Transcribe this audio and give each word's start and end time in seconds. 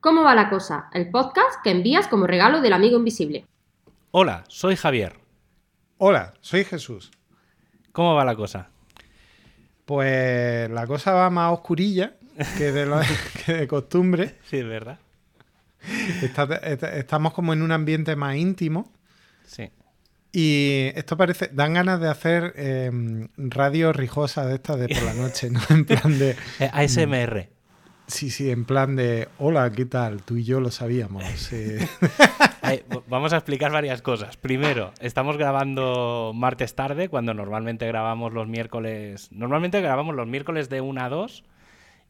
¿Cómo 0.00 0.22
va 0.22 0.34
la 0.34 0.48
cosa? 0.48 0.88
El 0.92 1.10
podcast 1.10 1.62
que 1.62 1.70
envías 1.70 2.08
como 2.08 2.26
regalo 2.26 2.60
del 2.60 2.72
amigo 2.72 2.96
invisible. 2.98 3.44
Hola, 4.12 4.44
soy 4.48 4.76
Javier. 4.76 5.16
Hola, 5.98 6.32
soy 6.40 6.64
Jesús. 6.64 7.10
¿Cómo 7.92 8.14
va 8.14 8.24
la 8.24 8.34
cosa? 8.34 8.68
Pues 9.84 10.70
la 10.70 10.86
cosa 10.86 11.12
va 11.12 11.30
más 11.30 11.52
oscurilla 11.52 12.14
que 12.56 12.72
de, 12.72 12.86
lo- 12.86 13.00
que 13.46 13.52
de 13.52 13.68
costumbre. 13.68 14.36
Sí, 14.48 14.58
es 14.58 14.66
verdad. 14.66 14.98
Está- 16.22 16.44
está- 16.56 16.96
estamos 16.96 17.34
como 17.34 17.52
en 17.52 17.62
un 17.62 17.72
ambiente 17.72 18.16
más 18.16 18.36
íntimo. 18.36 18.90
Sí. 19.46 19.70
Y 20.32 20.92
esto 20.94 21.16
parece, 21.16 21.50
dan 21.52 21.74
ganas 21.74 22.00
de 22.00 22.08
hacer 22.08 22.52
eh, 22.56 22.90
radio 23.36 23.92
rijosa 23.92 24.46
de 24.46 24.54
estas 24.54 24.78
de 24.78 24.88
por 24.88 25.02
la 25.02 25.14
noche, 25.14 25.50
¿no? 25.50 25.60
En 25.70 25.84
plan 25.84 26.18
de, 26.18 26.36
ASMR. 26.72 27.48
Sí, 28.10 28.30
sí, 28.30 28.50
en 28.50 28.64
plan 28.64 28.96
de, 28.96 29.28
hola, 29.38 29.70
¿qué 29.72 29.86
tal? 29.86 30.22
Tú 30.22 30.36
y 30.36 30.44
yo 30.44 30.60
lo 30.60 30.70
sabíamos. 30.70 31.22
eh. 31.52 31.86
Ay, 32.62 32.82
vamos 33.08 33.32
a 33.32 33.36
explicar 33.36 33.72
varias 33.72 34.02
cosas. 34.02 34.36
Primero, 34.36 34.92
estamos 35.00 35.36
grabando 35.36 36.32
martes 36.34 36.74
tarde, 36.74 37.08
cuando 37.08 37.34
normalmente 37.34 37.86
grabamos 37.86 38.32
los 38.32 38.48
miércoles. 38.48 39.28
Normalmente 39.32 39.80
grabamos 39.80 40.14
los 40.14 40.26
miércoles 40.26 40.68
de 40.68 40.80
1 40.80 41.02
a 41.02 41.08
2 41.08 41.44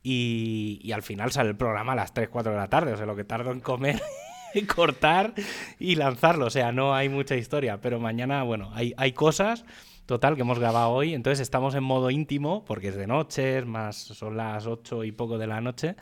y, 0.02 0.80
y 0.82 0.92
al 0.92 1.02
final 1.02 1.32
sale 1.32 1.50
el 1.50 1.56
programa 1.56 1.92
a 1.92 1.96
las 1.96 2.12
3, 2.14 2.28
4 2.28 2.52
de 2.52 2.58
la 2.58 2.68
tarde. 2.68 2.92
O 2.92 2.96
sea, 2.96 3.06
lo 3.06 3.16
que 3.16 3.24
tardo 3.24 3.52
en 3.52 3.60
comer, 3.60 4.00
cortar 4.74 5.34
y 5.78 5.94
lanzarlo. 5.94 6.46
O 6.46 6.50
sea, 6.50 6.72
no 6.72 6.94
hay 6.94 7.08
mucha 7.08 7.36
historia. 7.36 7.80
Pero 7.80 8.00
mañana, 8.00 8.42
bueno, 8.42 8.70
hay, 8.74 8.92
hay 8.96 9.12
cosas. 9.12 9.64
Total, 10.10 10.34
que 10.34 10.40
hemos 10.42 10.58
grabado 10.58 10.90
hoy. 10.90 11.14
Entonces 11.14 11.38
estamos 11.38 11.76
en 11.76 11.84
modo 11.84 12.10
íntimo, 12.10 12.64
porque 12.64 12.88
es 12.88 12.96
de 12.96 13.06
noche, 13.06 13.62
más, 13.64 13.94
son 13.96 14.36
las 14.36 14.66
8 14.66 15.04
y 15.04 15.12
poco 15.12 15.38
de 15.38 15.46
la 15.46 15.60
noche. 15.60 15.94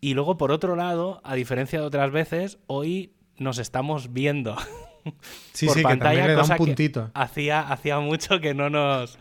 Y 0.00 0.14
luego, 0.14 0.36
por 0.36 0.52
otro 0.52 0.76
lado, 0.76 1.20
a 1.24 1.34
diferencia 1.34 1.80
de 1.80 1.86
otras 1.86 2.12
veces, 2.12 2.58
hoy 2.68 3.14
nos 3.38 3.58
estamos 3.58 4.12
viendo 4.12 4.56
Sí, 5.52 5.66
por 5.66 5.74
sí, 5.74 5.80
que 5.80 5.88
pantalla, 5.88 6.20
también 6.20 6.26
le 6.28 6.34
da 6.36 6.42
un 6.44 6.48
que 6.50 6.54
puntito. 6.56 7.10
hacía, 7.14 7.62
hacía 7.62 7.98
mucho 7.98 8.38
que 8.38 8.54
no 8.54 8.70
nos 8.70 9.18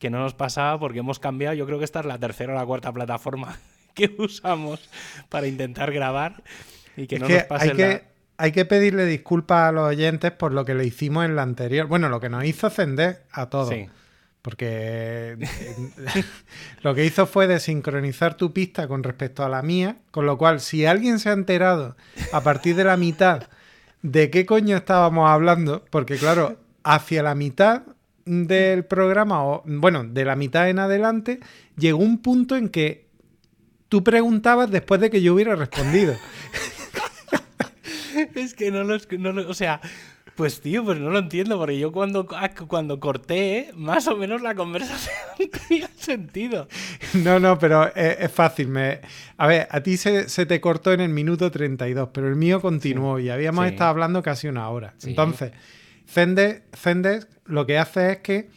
que 0.00 0.10
no 0.10 0.18
nos 0.18 0.34
pasaba 0.34 0.80
porque 0.80 0.98
hemos 0.98 1.20
cambiado. 1.20 1.54
Yo 1.54 1.64
creo 1.64 1.78
que 1.78 1.84
esta 1.84 2.00
es 2.00 2.06
la 2.06 2.18
tercera 2.18 2.52
o 2.52 2.56
la 2.56 2.66
cuarta 2.66 2.92
plataforma 2.92 3.56
que 3.94 4.12
usamos 4.18 4.80
para 5.28 5.46
intentar 5.46 5.92
grabar 5.92 6.42
y 6.96 7.06
que 7.06 7.14
Es 7.14 7.20
no 7.20 7.28
que 7.28 7.34
nos 7.34 7.42
pase 7.44 7.70
hay, 7.70 7.76
la- 7.76 7.76
que, 8.00 8.09
hay 8.40 8.52
que 8.52 8.64
pedirle 8.64 9.04
disculpas 9.04 9.68
a 9.68 9.72
los 9.72 9.86
oyentes 9.86 10.30
por 10.30 10.52
lo 10.52 10.64
que 10.64 10.74
le 10.74 10.86
hicimos 10.86 11.26
en 11.26 11.36
la 11.36 11.42
anterior. 11.42 11.86
Bueno, 11.86 12.08
lo 12.08 12.20
que 12.20 12.30
nos 12.30 12.42
hizo 12.46 12.66
ascender 12.66 13.24
a 13.32 13.50
todos. 13.50 13.68
Sí. 13.68 13.86
Porque 14.40 15.36
lo 16.82 16.94
que 16.94 17.04
hizo 17.04 17.26
fue 17.26 17.46
desincronizar 17.46 18.38
tu 18.38 18.54
pista 18.54 18.88
con 18.88 19.02
respecto 19.02 19.44
a 19.44 19.50
la 19.50 19.60
mía, 19.60 19.98
con 20.10 20.24
lo 20.24 20.38
cual 20.38 20.60
si 20.60 20.86
alguien 20.86 21.18
se 21.18 21.28
ha 21.28 21.32
enterado 21.32 21.96
a 22.32 22.40
partir 22.40 22.76
de 22.76 22.84
la 22.84 22.96
mitad 22.96 23.42
de 24.00 24.30
qué 24.30 24.46
coño 24.46 24.78
estábamos 24.78 25.28
hablando, 25.28 25.84
porque 25.90 26.16
claro, 26.16 26.56
hacia 26.82 27.22
la 27.22 27.34
mitad 27.34 27.82
del 28.24 28.86
programa, 28.86 29.44
o 29.44 29.62
bueno, 29.66 30.04
de 30.04 30.24
la 30.24 30.34
mitad 30.34 30.70
en 30.70 30.78
adelante, 30.78 31.40
llegó 31.76 31.98
un 31.98 32.22
punto 32.22 32.56
en 32.56 32.70
que 32.70 33.10
tú 33.90 34.02
preguntabas 34.02 34.70
después 34.70 35.00
de 35.02 35.10
que 35.10 35.20
yo 35.20 35.34
hubiera 35.34 35.56
respondido. 35.56 36.14
Es 38.34 38.54
que 38.54 38.70
no 38.70 38.84
lo, 38.84 38.96
no 39.18 39.32
lo- 39.32 39.48
o 39.48 39.54
sea, 39.54 39.80
pues 40.36 40.60
tío, 40.60 40.84
pues 40.84 40.98
no 40.98 41.10
lo 41.10 41.18
entiendo 41.18 41.58
porque 41.58 41.78
yo 41.78 41.92
cuando 41.92 42.26
ah, 42.34 42.50
cuando 42.68 43.00
corté, 43.00 43.70
más 43.74 44.06
o 44.08 44.16
menos 44.16 44.42
la 44.42 44.54
conversación 44.54 45.14
tenía 45.68 45.88
sentido. 45.96 46.68
No, 47.14 47.38
no, 47.40 47.58
pero 47.58 47.86
es, 47.94 48.16
es 48.20 48.32
fácil. 48.32 48.68
Me... 48.68 49.00
A 49.36 49.46
ver, 49.46 49.68
a 49.70 49.80
ti 49.82 49.96
se, 49.96 50.28
se 50.28 50.46
te 50.46 50.60
cortó 50.60 50.92
en 50.92 51.00
el 51.00 51.10
minuto 51.10 51.50
32, 51.50 52.10
pero 52.12 52.28
el 52.28 52.36
mío 52.36 52.60
continuó 52.60 53.18
y 53.18 53.30
habíamos 53.30 53.64
Sí. 53.66 53.72
estado 53.72 53.90
hablando 53.90 54.22
casi 54.22 54.48
una 54.48 54.68
hora. 54.70 54.94
Sí. 54.98 55.10
Entonces, 55.10 55.52
Zendesk, 56.08 56.62
Zendesk 56.76 57.28
lo 57.44 57.66
que 57.66 57.78
hace 57.78 58.12
es 58.12 58.18
que 58.18 58.48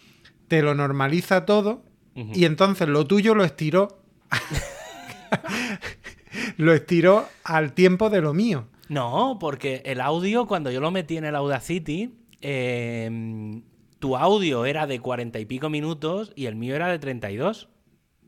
te 0.48 0.62
lo 0.62 0.76
normaliza 0.76 1.46
todo 1.46 1.84
y 2.16 2.46
entonces 2.46 2.88
lo 2.88 3.08
tuyo 3.08 3.34
lo 3.34 3.44
estiró. 3.44 4.00
lo 6.58 6.74
estiró 6.74 7.28
al 7.44 7.74
tiempo 7.74 8.10
de 8.10 8.22
lo 8.22 8.34
mío. 8.34 8.68
No, 8.90 9.38
porque 9.40 9.82
el 9.86 10.02
audio, 10.02 10.46
cuando 10.48 10.70
yo 10.72 10.80
lo 10.82 10.92
metí 10.92 11.18
en 11.18 11.26
el 11.26 11.36
Audacity, 11.36 12.14
eh, 12.42 13.62
tu 14.00 14.18
audio 14.18 14.66
era 14.66 14.86
de 14.88 15.00
cuarenta 15.00 15.40
y 15.40 15.46
pico 15.46 15.70
minutos 15.70 16.34
y 16.36 16.46
el 16.48 16.56
mío 16.56 16.76
era 16.76 16.88
de 16.90 17.00
32. 17.00 17.70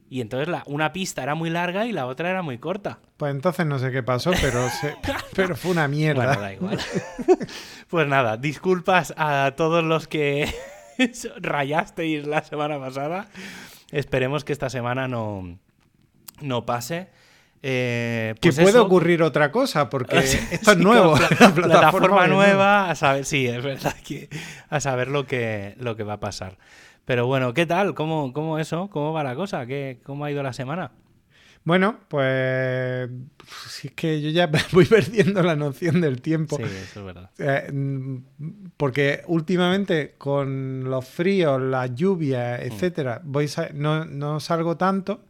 Y 0.08 0.22
entonces 0.22 0.48
la, 0.48 0.64
una 0.68 0.94
pista 0.94 1.24
era 1.24 1.36
muy 1.36 1.50
larga 1.50 1.86
y 1.88 1.92
la 1.92 2.06
otra 2.06 2.30
era 2.30 2.42
muy 2.42 2.58
corta. 2.60 3.00
Pues 3.18 3.32
entonces 3.34 3.66
no 3.66 3.80
sé 3.80 3.92
qué 3.92 4.04
pasó, 4.04 4.32
pero, 4.40 4.70
se- 4.70 4.96
pero 5.36 5.56
fue 5.56 5.72
una 5.72 5.88
mierda. 5.88 6.26
Bueno, 6.28 6.42
da 6.42 6.54
igual. 6.54 6.80
pues 7.90 8.08
nada, 8.08 8.38
disculpas 8.38 9.14
a 9.18 9.54
todos 9.58 9.84
los 9.84 10.08
que 10.08 10.54
rayasteis 11.38 12.26
la 12.28 12.44
semana 12.44 12.80
pasada. 12.80 13.28
Esperemos 13.92 14.44
que 14.44 14.54
esta 14.54 14.70
semana 14.70 15.08
no, 15.08 15.58
no 16.40 16.66
pase. 16.66 17.10
Eh, 17.62 18.36
que 18.42 18.50
pues 18.50 18.56
puede 18.58 18.70
eso, 18.70 18.86
ocurrir 18.86 19.24
otra 19.24 19.52
cosa, 19.52 19.90
porque 19.90 20.18
esto 20.52 20.72
es 20.74 20.78
nuevo. 20.78 21.18
La 21.40 21.54
plataforma 21.54 22.28
nueva, 22.28 22.90
a 22.90 22.96
saber, 22.96 23.26
sí, 23.26 23.48
es 23.48 23.64
verdad 23.64 23.96
que 24.06 24.30
a 24.70 24.80
saber 24.80 25.08
lo 25.08 25.26
que, 25.26 25.76
lo 25.80 25.96
que 25.96 26.04
va 26.04 26.14
a 26.14 26.20
pasar. 26.20 26.58
Pero 27.06 27.28
bueno, 27.28 27.54
¿qué 27.54 27.66
tal? 27.66 27.94
¿Cómo, 27.94 28.34
cómo 28.34 28.60
eso? 28.60 28.90
¿Cómo 28.90 29.14
va 29.14 29.24
la 29.24 29.36
cosa? 29.36 29.66
¿Qué, 29.66 30.00
¿Cómo 30.04 30.26
ha 30.26 30.32
ido 30.32 30.44
la 30.44 30.54
semana? 30.54 30.92
Bueno, 31.64 31.98
pues 32.10 33.10
si 33.70 33.88
es 33.88 33.94
que 33.96 34.22
yo 34.22 34.30
ya 34.30 34.48
voy 34.72 34.86
perdiendo 34.86 35.42
la 35.42 35.56
noción 35.56 36.00
del 36.00 36.22
tiempo. 36.22 36.58
Sí, 36.58 36.64
eso 36.64 37.00
es 37.00 37.06
verdad. 37.06 37.32
Eh, 37.40 37.72
mm, 37.72 38.18
porque 38.78 39.24
últimamente 39.26 40.14
con 40.20 40.84
los 40.84 41.08
fríos, 41.08 41.60
las 41.60 41.96
lluvias, 41.96 42.60
Mm. 42.60 42.64
etcétera, 42.72 43.22
voy 43.24 43.50
no, 43.74 44.06
no 44.06 44.40
salgo 44.40 44.78
tanto 44.78 45.26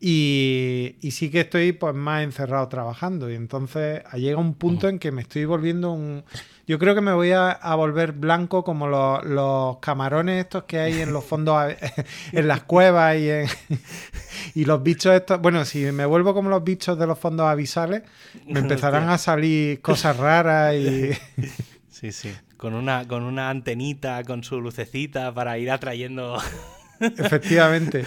y, 0.00 0.96
y 1.00 1.10
sí 1.10 1.30
que 1.30 1.40
estoy 1.40 1.72
pues 1.72 1.94
más 1.94 2.22
encerrado 2.22 2.68
trabajando. 2.68 3.30
Y 3.30 3.34
entonces 3.34 4.02
llega 4.14 4.38
un 4.38 4.54
punto 4.54 4.88
en 4.88 4.98
que 4.98 5.10
me 5.10 5.22
estoy 5.22 5.44
volviendo 5.44 5.92
un 5.92 6.24
yo 6.66 6.78
creo 6.78 6.94
que 6.94 7.00
me 7.00 7.14
voy 7.14 7.32
a, 7.32 7.50
a 7.50 7.74
volver 7.76 8.12
blanco 8.12 8.62
como 8.62 8.88
los, 8.88 9.24
los 9.24 9.78
camarones 9.78 10.44
estos 10.44 10.64
que 10.64 10.78
hay 10.78 11.00
en 11.00 11.14
los 11.14 11.24
fondos 11.24 11.74
en 12.32 12.46
las 12.46 12.62
cuevas 12.64 13.16
y 13.16 13.30
en, 13.30 13.46
y 14.54 14.64
los 14.66 14.82
bichos 14.82 15.14
estos. 15.14 15.40
Bueno 15.40 15.64
si 15.64 15.90
me 15.92 16.04
vuelvo 16.04 16.34
como 16.34 16.50
los 16.50 16.62
bichos 16.62 16.98
de 16.98 17.06
los 17.06 17.18
fondos 17.18 17.46
avisales 17.46 18.02
me 18.46 18.60
empezarán 18.60 19.08
a 19.08 19.18
salir 19.18 19.80
cosas 19.80 20.16
raras 20.16 20.74
y 20.74 21.10
Sí, 21.90 22.12
sí. 22.12 22.32
Con 22.56 22.74
una, 22.74 23.08
con 23.08 23.24
una 23.24 23.50
antenita, 23.50 24.22
con 24.22 24.44
su 24.44 24.60
lucecita 24.60 25.34
para 25.34 25.58
ir 25.58 25.68
atrayendo. 25.68 26.40
efectivamente 27.00 28.04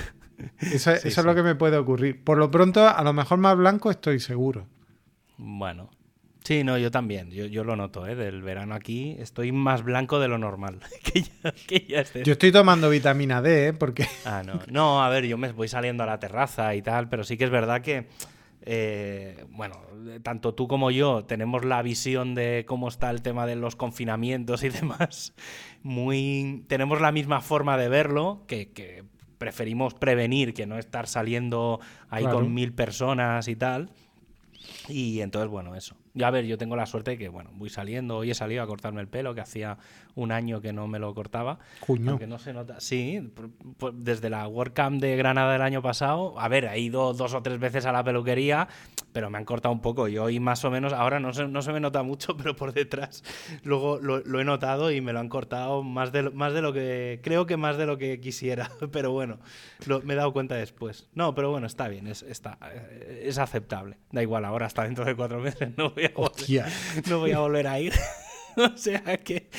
eso, 0.59 0.91
Sí, 0.95 1.07
eso 1.07 1.21
es 1.21 1.25
lo 1.25 1.35
que 1.35 1.43
me 1.43 1.55
puede 1.55 1.77
ocurrir 1.77 2.23
por 2.23 2.37
lo 2.37 2.49
pronto 2.51 2.87
a 2.87 3.03
lo 3.03 3.13
mejor 3.13 3.37
más 3.39 3.55
blanco 3.57 3.91
estoy 3.91 4.19
seguro 4.19 4.67
Bueno. 5.37 5.89
Sí, 6.43 6.63
no, 6.63 6.75
yo 6.79 6.89
también. 6.89 7.29
Yo, 7.29 7.45
yo 7.45 7.63
lo 7.63 7.75
noto, 7.75 8.07
¿eh? 8.07 8.15
Del 8.15 8.41
verano 8.41 8.73
aquí 8.73 9.15
estoy 9.19 9.51
más 9.51 9.83
blanco 9.83 10.19
de 10.19 10.27
lo 10.27 10.39
normal. 10.39 10.79
que 11.03 11.21
ya, 11.21 11.51
que 11.67 11.85
ya 11.87 12.01
estés. 12.01 12.23
yo 12.25 12.31
estoy 12.33 12.51
tomando 12.51 12.89
vitamina 12.89 13.43
D 13.43 13.67
¿eh? 13.67 13.73
porque 13.73 14.07
Ah, 14.25 14.41
no. 14.43 14.59
No, 14.67 15.03
a 15.03 15.09
ver, 15.09 15.25
yo 15.27 15.37
me 15.37 15.51
voy 15.51 15.67
saliendo 15.67 16.01
a 16.01 16.07
la 16.07 16.19
terraza 16.19 16.73
y 16.73 16.81
tal, 16.81 17.09
pero 17.09 17.23
sí 17.23 17.37
que 17.37 17.43
es 17.43 17.51
verdad 17.51 17.81
que, 17.81 18.07
eh, 18.63 19.45
bueno, 19.51 19.81
tanto 20.23 20.55
tú 20.55 20.67
como 20.67 20.89
yo 20.89 21.25
tenemos 21.25 21.63
la 21.63 21.83
visión 21.83 22.33
de 22.33 22.65
cómo 22.67 22.87
está 22.87 23.11
el 23.11 23.21
tema 23.21 23.45
de 23.45 23.55
los 23.55 23.75
confinamientos 23.75 24.63
y 24.63 24.69
demás. 24.69 25.33
Muy. 25.83 26.65
Tenemos 26.67 27.01
la 27.01 27.11
misma 27.11 27.41
forma 27.41 27.77
de 27.77 27.87
verlo, 27.87 28.45
que, 28.47 28.71
que 28.71 29.03
preferimos 29.41 29.95
prevenir 29.95 30.53
que 30.53 30.67
no 30.67 30.77
estar 30.77 31.07
saliendo 31.07 31.79
ahí 32.11 32.21
Claro. 32.21 32.37
con 32.37 32.53
mil 32.53 32.73
personas 32.73 33.47
y 33.47 33.55
tal. 33.55 33.89
Y 34.87 35.21
entonces, 35.21 35.49
bueno, 35.49 35.75
eso. 35.75 35.95
Ya 36.13 36.27
a 36.27 36.31
ver, 36.31 36.45
yo 36.45 36.57
tengo 36.57 36.75
la 36.75 36.85
suerte 36.85 37.11
de 37.11 37.17
que, 37.17 37.29
bueno, 37.29 37.51
voy 37.53 37.69
saliendo. 37.69 38.17
Hoy 38.17 38.31
he 38.31 38.33
salido 38.35 38.61
a 38.63 38.67
cortarme 38.67 38.99
el 39.01 39.07
pelo, 39.07 39.33
que 39.33 39.41
hacía 39.41 39.77
un 40.15 40.31
año 40.31 40.59
que 40.61 40.73
no 40.73 40.87
me 40.87 40.99
lo 40.99 41.13
cortaba. 41.15 41.59
Cuño. 41.79 42.11
Aunque 42.11 42.27
no 42.27 42.37
se 42.37 42.51
nota. 42.53 42.79
Sí, 42.81 43.31
desde 43.93 44.29
la 44.29 44.47
WordCamp 44.47 44.99
de 45.01 45.15
Granada 45.15 45.53
del 45.53 45.61
año 45.61 45.81
pasado, 45.81 46.37
a 46.39 46.47
ver, 46.47 46.65
he 46.65 46.79
ido 46.79 47.13
dos 47.13 47.33
o 47.33 47.41
tres 47.41 47.59
veces 47.59 47.85
a 47.85 47.91
la 47.91 48.03
peluquería, 48.03 48.67
pero 49.13 49.29
me 49.29 49.37
han 49.37 49.45
cortado 49.45 49.73
un 49.73 49.81
poco. 49.81 50.07
Y 50.07 50.17
hoy 50.17 50.39
más 50.39 50.63
o 50.65 50.71
menos, 50.71 50.91
ahora 50.93 51.19
no 51.19 51.33
se, 51.33 51.47
no 51.47 51.61
se 51.61 51.71
me 51.71 51.79
nota 51.79 52.03
mucho, 52.03 52.35
pero 52.37 52.55
por 52.55 52.73
detrás 52.73 53.23
luego 53.63 53.99
lo, 54.01 54.19
lo 54.19 54.39
he 54.41 54.43
notado 54.43 54.91
y 54.91 54.99
me 55.01 55.13
lo 55.13 55.19
han 55.19 55.29
cortado 55.29 55.83
más 55.83 56.11
de, 56.11 56.29
más 56.31 56.53
de 56.53 56.61
lo 56.61 56.73
que, 56.73 57.19
creo 57.23 57.45
que 57.45 57.55
más 57.57 57.77
de 57.77 57.85
lo 57.85 57.97
que 57.97 58.19
quisiera. 58.19 58.69
Pero 58.91 59.11
bueno, 59.11 59.39
lo- 59.87 60.01
me 60.01 60.13
he 60.13 60.17
dado 60.17 60.33
cuenta 60.33 60.55
después. 60.55 61.07
No, 61.13 61.33
pero 61.35 61.51
bueno, 61.51 61.67
está 61.67 61.87
bien, 61.87 62.07
es, 62.07 62.23
está, 62.23 62.57
eh, 62.73 63.23
es 63.25 63.37
aceptable. 63.37 63.97
Da 64.11 64.21
igual, 64.21 64.43
ahora 64.45 64.65
hasta 64.65 64.83
dentro 64.83 65.05
de 65.05 65.15
cuatro 65.15 65.39
meses 65.39 65.69
no 65.77 65.91
voy 65.91 66.00
a 66.05 66.11
volver, 66.15 66.31
Hostia. 66.39 66.67
no 67.09 67.19
voy 67.19 67.31
a, 67.31 67.39
volver 67.39 67.67
a 67.67 67.79
ir. 67.79 67.93
o 68.57 68.77
sea 68.77 69.17
que... 69.17 69.49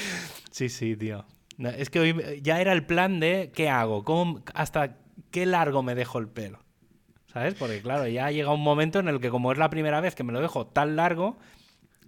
Sí, 0.51 0.69
sí, 0.69 0.97
tío. 0.97 1.25
No, 1.59 1.69
Es 1.69 1.91
que 1.91 2.01
hoy 2.01 2.41
ya 2.43 2.61
era 2.61 2.73
el 2.73 2.85
plan 2.85 3.21
de 3.21 3.51
qué 3.55 3.69
hago, 3.69 4.05
cómo, 4.05 4.43
hasta 4.55 4.97
qué 5.31 5.47
largo 5.47 5.83
me 5.83 5.95
dejo 5.95 6.19
el 6.19 6.29
pelo. 6.29 6.63
¿sabes? 7.33 7.55
Porque 7.55 7.81
claro, 7.81 8.07
ya 8.07 8.31
llega 8.31 8.53
un 8.53 8.63
momento 8.63 8.99
en 8.99 9.09
el 9.09 9.21
que 9.21 9.31
como 9.31 9.53
es 9.53 9.59
la 9.59 9.71
primera 9.71 10.01
vez 10.01 10.15
que 10.15 10.25
me 10.25 10.33
lo 10.33 10.41
dejo 10.41 10.67
tan 10.67 10.97
largo, 10.97 11.39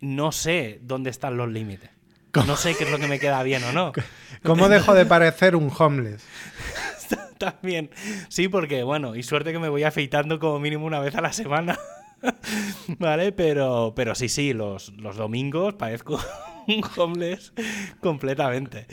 no 0.01 0.33
sé 0.33 0.79
dónde 0.83 1.11
están 1.11 1.37
los 1.37 1.49
límites. 1.49 1.91
No 2.47 2.57
sé 2.57 2.75
qué 2.75 2.85
es 2.85 2.91
lo 2.91 2.99
que 2.99 3.07
me 3.07 3.21
queda 3.21 3.43
bien 3.45 3.63
o 3.65 3.73
no. 3.73 3.93
¿Cómo 4.43 4.69
dejo 4.69 4.93
de 4.95 5.07
parecer 5.07 5.55
un 5.55 5.71
homeless? 5.77 6.25
También. 7.39 7.91
Sí, 8.29 8.49
porque, 8.49 8.83
bueno, 8.83 9.15
y 9.15 9.23
suerte 9.23 9.53
que 9.53 9.59
me 9.59 9.69
voy 9.69 9.85
afeitando 9.85 10.39
como 10.41 10.59
mínimo 10.59 10.85
una 10.85 10.99
vez 10.99 11.15
a 11.15 11.21
la 11.21 11.33
semana. 11.33 11.79
¿Vale? 12.99 13.33
Pero, 13.33 13.93
pero 13.95 14.15
sí, 14.15 14.29
sí, 14.29 14.53
los, 14.53 14.93
los 14.95 15.17
domingos 15.17 15.75
parezco 15.75 16.19
un 16.67 16.83
homeless 16.97 17.53
completamente. 18.01 18.87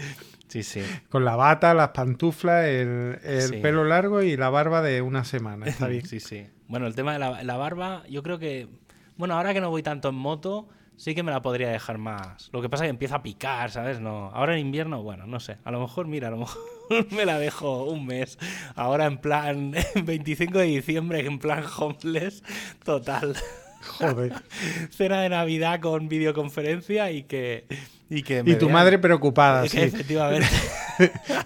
Sí, 0.48 0.64
sí. 0.64 0.82
Con 1.10 1.24
la 1.24 1.36
bata, 1.38 1.74
las 1.74 1.90
pantuflas, 1.90 2.66
el, 2.66 3.20
el 3.24 3.62
pelo 3.62 3.86
largo 3.86 4.22
y 4.22 4.36
la 4.36 4.50
barba 4.50 4.82
de 4.82 5.02
una 5.02 5.24
semana. 5.24 5.66
Está 5.66 5.88
bien. 5.88 6.06
Sí, 6.06 6.20
sí. 6.20 6.48
Bueno, 6.68 6.88
el 6.88 6.96
tema 6.96 7.14
de 7.14 7.20
la, 7.20 7.44
la 7.44 7.58
barba, 7.58 8.04
yo 8.10 8.22
creo 8.22 8.38
que. 8.38 8.68
Bueno, 9.16 9.36
ahora 9.36 9.54
que 9.54 9.62
no 9.62 9.70
voy 9.70 9.84
tanto 9.84 10.10
en 10.10 10.16
moto, 10.16 10.68
sí 10.98 11.16
que 11.16 11.24
me 11.24 11.32
la 11.32 11.42
podría 11.42 11.70
dejar 11.70 11.98
más. 11.98 12.50
Lo 12.54 12.62
que 12.62 12.70
pasa 12.70 12.84
es 12.84 12.88
que 12.88 12.92
empieza 12.92 13.16
a 13.16 13.24
picar, 13.24 13.72
¿sabes? 13.72 14.00
No. 14.00 14.30
Ahora 14.34 14.54
en 14.54 14.66
invierno, 14.66 15.02
bueno, 15.02 15.26
no 15.26 15.40
sé. 15.40 15.58
A 15.64 15.72
lo 15.72 15.80
mejor, 15.80 16.08
mira, 16.08 16.28
a 16.28 16.32
lo 16.32 16.38
mejor 16.38 16.58
me 17.12 17.26
la 17.26 17.40
dejo 17.40 17.86
un 17.86 18.06
mes. 18.06 18.38
Ahora 18.76 19.06
en 19.06 19.18
plan 19.18 19.74
25 20.04 20.60
de 20.60 20.66
diciembre, 20.66 21.26
en 21.26 21.40
plan 21.40 21.64
homeless, 21.78 22.44
total. 22.84 23.36
Joder. 23.84 24.34
Cena 24.92 25.22
de 25.22 25.30
Navidad 25.30 25.80
con 25.80 26.08
videoconferencia 26.08 27.12
y 27.12 27.24
que. 27.24 27.66
Y, 28.10 28.24
que 28.24 28.44
y 28.46 28.56
tu 28.56 28.70
madre 28.70 29.00
preocupada, 29.00 29.68
sí. 29.68 29.80
Efectivamente. 29.80 30.48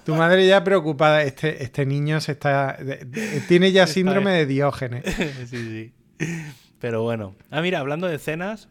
tu 0.03 0.15
madre 0.15 0.47
ya 0.47 0.63
preocupada. 0.63 1.21
Este, 1.21 1.63
este 1.63 1.85
niño 1.85 2.19
se 2.19 2.33
está. 2.33 2.77
tiene 3.47 3.71
ya 3.71 3.85
síndrome 3.87 4.31
de 4.31 4.45
Diógenes. 4.47 5.03
sí, 5.49 5.93
sí. 6.17 6.35
Pero 6.79 7.03
bueno. 7.03 7.35
Ah, 7.51 7.61
mira, 7.61 7.79
hablando 7.79 8.07
de 8.07 8.19
cenas, 8.19 8.67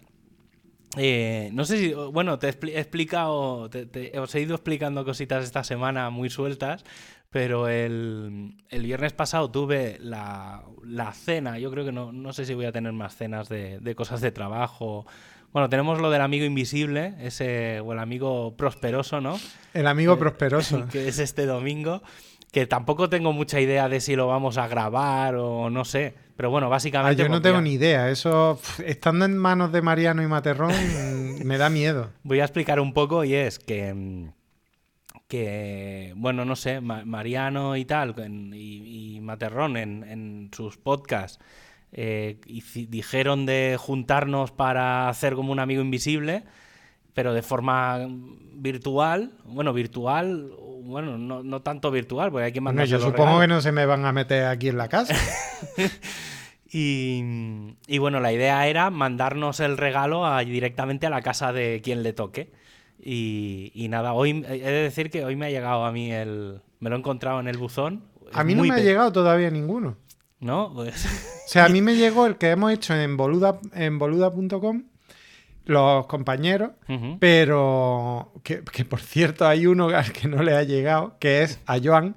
eh, 0.96 1.50
no 1.52 1.64
sé 1.64 1.79
si, 1.79 1.93
bueno, 1.93 2.38
te 2.38 2.49
he 2.49 2.79
explicado, 2.79 3.69
te, 3.70 4.19
os 4.19 4.35
he 4.35 4.41
ido 4.41 4.55
explicando 4.55 5.05
cositas 5.05 5.44
esta 5.44 5.64
semana 5.64 6.11
muy 6.11 6.31
sueltas, 6.31 6.85
pero 7.31 7.69
el, 7.69 8.55
viernes 8.70 9.12
pasado 9.12 9.50
tuve 9.50 9.99
la, 10.00 10.62
cena, 11.14 11.58
yo 11.58 11.70
creo 11.70 11.85
que 11.85 11.93
no, 11.93 12.12
no 12.12 12.32
sé 12.32 12.44
si 12.44 12.55
voy 12.55 12.67
a 12.67 12.73
tener 12.73 12.93
más 12.93 13.17
cenas 13.17 13.49
de, 13.49 13.94
cosas 13.96 14.20
de 14.20 14.31
trabajo. 14.31 15.06
Bueno, 15.52 15.69
tenemos 15.69 16.00
lo 16.00 16.11
del 16.11 16.20
amigo 16.20 16.44
invisible, 16.44 17.14
ese, 17.20 17.81
o 17.81 17.93
el 17.93 17.99
amigo 17.99 18.56
prosperoso, 18.56 19.20
¿no? 19.20 19.38
El 19.73 19.87
amigo 19.87 20.19
prosperoso. 20.19 20.87
Que 20.91 21.08
es 21.08 21.19
este 21.19 21.46
domingo, 21.46 22.02
que 22.54 22.68
tampoco 22.68 23.08
tengo 23.08 23.32
mucha 23.32 23.60
idea 23.60 23.88
de 23.88 24.00
si 24.00 24.14
lo 24.14 24.28
vamos 24.28 24.58
a 24.58 24.68
grabar 24.68 25.34
o 25.34 25.70
no 25.70 25.84
sé. 25.84 26.14
Pero 26.36 26.50
bueno, 26.50 26.70
básicamente. 26.70 27.20
Ah, 27.20 27.26
yo 27.26 27.28
no 27.28 27.42
tengo 27.42 27.60
ni 27.60 27.72
idea. 27.72 28.08
Eso, 28.10 28.60
estando 28.86 29.24
en 29.24 29.36
manos 29.36 29.72
de 29.72 29.82
Mariano 29.82 30.22
y 30.22 30.28
Materrón, 30.28 30.72
me 31.44 31.58
da 31.58 31.68
miedo. 31.68 32.12
Voy 32.22 32.38
a 32.38 32.44
explicar 32.44 32.78
un 32.78 32.92
poco 32.92 33.24
y 33.24 33.34
es 33.34 33.58
que. 33.58 34.30
que 35.26 36.12
bueno, 36.14 36.44
no 36.44 36.54
sé, 36.54 36.80
Mariano 36.80 37.76
y 37.76 37.84
tal, 37.86 38.14
y, 38.54 39.18
Materrón 39.20 39.76
en, 39.76 40.50
sus 40.54 40.76
podcasts. 40.76 41.40
Eh, 41.90 42.38
dijeron 42.88 43.46
de 43.46 43.76
juntarnos 43.80 44.52
para 44.52 45.08
hacer 45.08 45.34
como 45.34 45.50
un 45.50 45.58
amigo 45.58 45.82
invisible, 45.82 46.44
pero 47.14 47.32
de 47.32 47.43
forma 47.43 48.00
virtual. 48.52 49.32
Bueno, 49.44 49.72
virtual, 49.72 50.50
bueno, 50.82 51.16
no, 51.16 51.62
tanto 51.62 51.90
virtual, 51.90 52.31
porque 52.31 52.46
hay 52.46 52.52
que 52.52 52.61
mandar. 52.61 52.87
yo 52.87 53.00
supongo 53.00 53.40
que 53.40 53.46
no 53.46 53.61
se 53.61 53.72
me 53.72 53.87
van 53.87 54.05
a 54.05 54.12
meter 54.12 54.46
aquí 54.46 54.69
en 54.69 54.76
la 54.76 54.88
casa. 54.88 55.14
y, 56.70 57.99
bueno, 57.99 58.20
la 58.20 58.32
idea 58.32 58.66
era 58.66 58.90
mandarnos 58.90 59.61
el 59.61 59.78
regalo 59.78 60.25
directamente 60.44 61.06
a 61.06 61.11
la 61.11 61.22
casa 61.22 61.52
de 61.52 61.81
quien 61.82 62.02
le 62.02 62.12
toque. 62.12 62.52
Y, 63.00 63.87
nada, 63.88 64.12
hoy 64.12 64.44
he 64.49 64.58
de 64.58 64.82
decir 64.82 65.10
que 65.10 65.25
hoy 65.25 65.37
me 65.37 65.46
ha 65.46 65.50
llegado 65.50 65.84
a 65.84 65.93
mí 65.93 66.12
el. 66.12 66.60
Me 66.81 66.90
lo 66.90 66.96
he 66.96 66.99
encontrado 66.99 67.40
en 67.40 67.49
el 67.49 67.56
buzón. 67.56 68.05
A 68.32 68.44
mí 68.44 68.55
no 68.55 68.64
me 68.64 68.75
ha 68.75 68.78
llegado 68.78 69.12
todavía 69.12 69.50
ninguno. 69.50 69.96
¿No? 70.40 70.72
Pues... 70.75 71.31
O 71.44 71.46
sea, 71.46 71.67
a 71.67 71.69
mí 71.69 71.82
me 71.82 71.94
llegó 71.94 72.26
el 72.26 72.38
que 72.38 72.50
hemos 72.50 72.72
hecho 72.72 72.94
en 72.94 73.19
boluda.com. 73.19 73.70
En 73.75 73.99
boluda 73.99 74.32
los 75.66 76.06
compañeros, 76.06 76.70
pero 77.19 78.32
que, 78.43 78.62
por 78.84 79.00
cierto 79.00 79.46
hay 79.46 79.66
uno 79.66 79.88
al 79.88 80.12
que 80.12 80.28
no 80.28 80.43
le 80.43 80.55
ha 80.55 80.62
llegado, 80.62 81.16
que 81.19 81.43
es 81.43 81.61
a 81.66 81.78
Joan, 81.82 82.16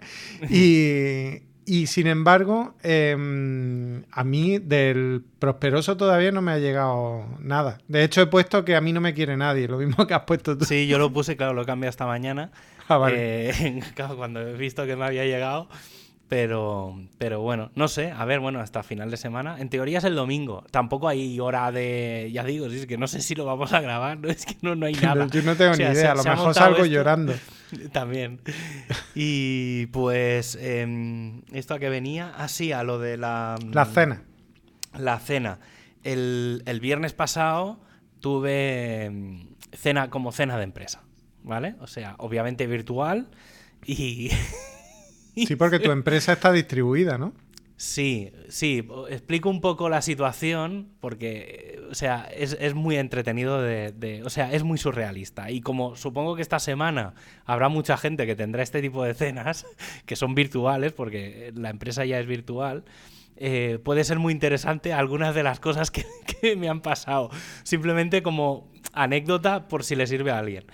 y, 0.50 1.88
sin 1.88 2.08
embargo, 2.08 2.76
em, 2.84 4.04
a 4.12 4.24
mí 4.24 4.58
del 4.60 5.24
Prosperoso 5.40 5.98
todavía 5.98 6.32
no 6.32 6.42
me 6.42 6.52
ha 6.54 6.60
llegado 6.60 7.26
nada. 7.40 7.80
De 7.88 8.04
hecho, 8.04 8.22
he 8.22 8.28
puesto 8.28 8.64
que 8.64 8.76
a 8.76 8.82
mí 8.82 8.94
no 8.94 9.02
me 9.02 9.14
quiere 9.14 9.36
nadie, 9.38 9.68
lo 9.68 9.78
mismo 9.78 10.08
que 10.08 10.14
has 10.14 10.24
puesto 10.24 10.58
tú. 10.58 10.66
Sí, 10.66 10.88
yo 10.88 10.98
lo 10.98 11.12
puse, 11.12 11.36
claro, 11.36 11.54
lo 11.54 11.66
cambié 11.66 11.90
esta 11.90 12.06
mañana. 12.06 12.52
Ah, 12.88 12.98
vale. 12.98 13.50
Eh, 13.50 13.82
cuando 14.18 14.40
he 14.42 14.54
visto 14.54 14.86
que 14.86 14.96
me 14.96 15.06
había 15.06 15.26
llegado. 15.26 15.68
Pero, 16.28 17.00
pero 17.18 17.40
bueno, 17.40 17.72
no 17.76 17.88
sé, 17.88 18.12
a 18.12 18.26
ver, 18.26 18.42
bueno, 18.42 18.60
hasta 18.60 18.84
final 18.84 19.10
de 19.10 19.16
semana. 19.16 19.60
En 19.60 19.70
teoría 19.70 20.00
es 20.00 20.04
el 20.04 20.16
domingo. 20.16 20.66
Tampoco 20.72 21.08
hay 21.08 21.40
hora 21.40 21.72
de. 21.72 22.30
Ya 22.34 22.44
digo, 22.44 22.66
es 22.66 22.86
que 22.86 22.98
no 22.98 23.08
sé 23.08 23.22
si 23.22 23.34
lo 23.34 23.46
vamos 23.46 23.72
a 23.72 23.80
grabar, 23.80 24.18
¿no? 24.20 24.30
Es 24.30 24.46
que 24.46 24.58
no, 24.62 24.86
hay 24.86 24.94
nada. 24.96 25.28
Yo 25.28 25.42
no 25.44 25.56
tengo 25.56 25.76
ni 25.76 25.84
idea, 25.84 26.12
a 26.12 26.16
lo 26.16 26.24
mejor 26.24 26.54
salgo 26.54 26.86
llorando. 26.86 27.34
También. 27.94 28.42
Y 29.16 29.86
pues. 29.88 30.58
Em, 30.60 31.44
¿Esto 31.54 31.76
a 31.76 31.80
qué 31.80 31.88
venía? 31.88 32.34
Así, 32.36 32.74
ah, 32.74 32.82
a 32.82 32.84
lo 32.84 33.00
de 33.00 33.16
la. 33.16 33.56
La 33.72 33.86
cena. 33.86 34.24
La 34.98 35.20
cena. 35.20 35.60
El, 36.04 36.62
el 36.66 36.82
viernes 36.82 37.14
pasado 37.14 37.80
tuve 38.20 39.06
em, 39.06 39.48
cena 39.72 40.10
como 40.10 40.34
cena 40.34 40.58
de 40.58 40.64
empresa, 40.66 41.04
¿vale? 41.44 41.76
O 41.80 41.88
sea, 41.88 42.16
obviamente 42.18 42.68
virtual 42.68 43.30
y. 43.86 44.30
Sí, 45.46 45.56
porque 45.56 45.80
tu 45.80 45.92
empresa 45.92 46.34
está 46.34 46.52
distribuida, 46.52 47.18
¿no? 47.18 47.34
Sí, 47.78 48.32
sí. 48.50 48.88
Explico 49.10 49.50
un 49.50 49.62
poco 49.62 49.88
la 49.88 50.02
situación 50.02 50.90
porque, 51.00 51.80
o 51.92 51.94
sea, 51.94 52.28
es, 52.36 52.74
muy 52.74 52.98
entretenido 52.98 53.62
de, 53.62 54.24
O 54.26 54.32
sea, 54.32 54.52
es 54.52 54.64
muy 54.64 54.80
surrealista. 54.80 55.52
Y 55.52 55.62
como 55.62 55.96
supongo 55.96 56.36
que 56.36 56.42
esta 56.42 56.58
semana 56.60 57.14
habrá 57.46 57.70
mucha 57.70 57.96
gente 57.96 58.26
que 58.26 58.36
tendrá 58.36 58.64
este 58.64 58.82
tipo 58.82 59.04
de 59.04 59.14
cenas, 59.14 59.68
que 60.08 60.16
son 60.16 60.34
virtuales, 60.34 60.92
porque 60.92 61.54
la 61.56 61.70
empresa 61.70 62.04
ya 62.04 62.20
es 62.20 62.26
virtual, 62.26 62.84
eh, 63.36 63.78
puede 63.84 64.04
ser 64.04 64.18
muy 64.18 64.34
interesante 64.34 64.92
algunas 64.92 65.36
de 65.36 65.44
las 65.44 65.60
cosas 65.60 65.92
que 65.92 66.06
me 66.58 66.70
han 66.70 66.82
pasado. 66.82 67.30
Simplemente 67.62 68.24
como 68.24 68.72
anécdota 68.94 69.68
por 69.68 69.84
si 69.84 69.96
le 69.96 70.08
sirve 70.08 70.32
a 70.32 70.40
alguien. 70.40 70.66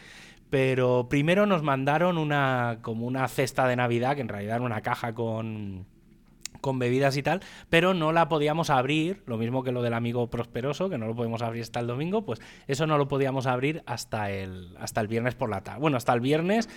Pero 0.53 1.07
primero 1.09 1.47
nos 1.47 1.63
mandaron 1.63 2.19
una 2.19 2.77
como 2.83 3.07
una 3.07 3.27
cesta 3.27 3.67
de 3.67 3.75
Navidad, 3.75 4.13
que 4.13 4.21
en 4.21 4.27
realidad 4.27 4.57
era 4.57 4.65
una 4.65 4.81
caja 4.81 5.15
con, 5.15 5.87
con 6.61 6.77
bebidas 6.77 7.17
y 7.17 7.23
tal, 7.23 7.41
pero 7.71 7.95
no 7.95 8.11
la 8.11 8.29
podíamos 8.29 8.69
abrir, 8.69 9.23
lo 9.25 9.39
mismo 9.39 9.63
que 9.63 9.71
lo 9.71 9.81
del 9.81 9.95
amigo 9.95 10.29
prosperoso, 10.29 10.91
que 10.91 10.99
no 10.99 11.07
lo 11.07 11.15
podemos 11.15 11.41
abrir 11.41 11.63
hasta 11.63 11.79
el 11.79 11.87
domingo, 11.87 12.23
pues 12.23 12.39
eso 12.67 12.85
no 12.85 12.99
lo 12.99 13.07
podíamos 13.07 13.47
abrir 13.47 13.81
hasta 13.87 14.29
el, 14.29 14.77
hasta 14.79 15.01
el 15.01 15.07
viernes 15.07 15.33
por 15.33 15.49
la 15.49 15.61
tarde. 15.61 15.79
Bueno, 15.79 15.97
hasta 15.97 16.13
el 16.13 16.21
viernes, 16.21 16.69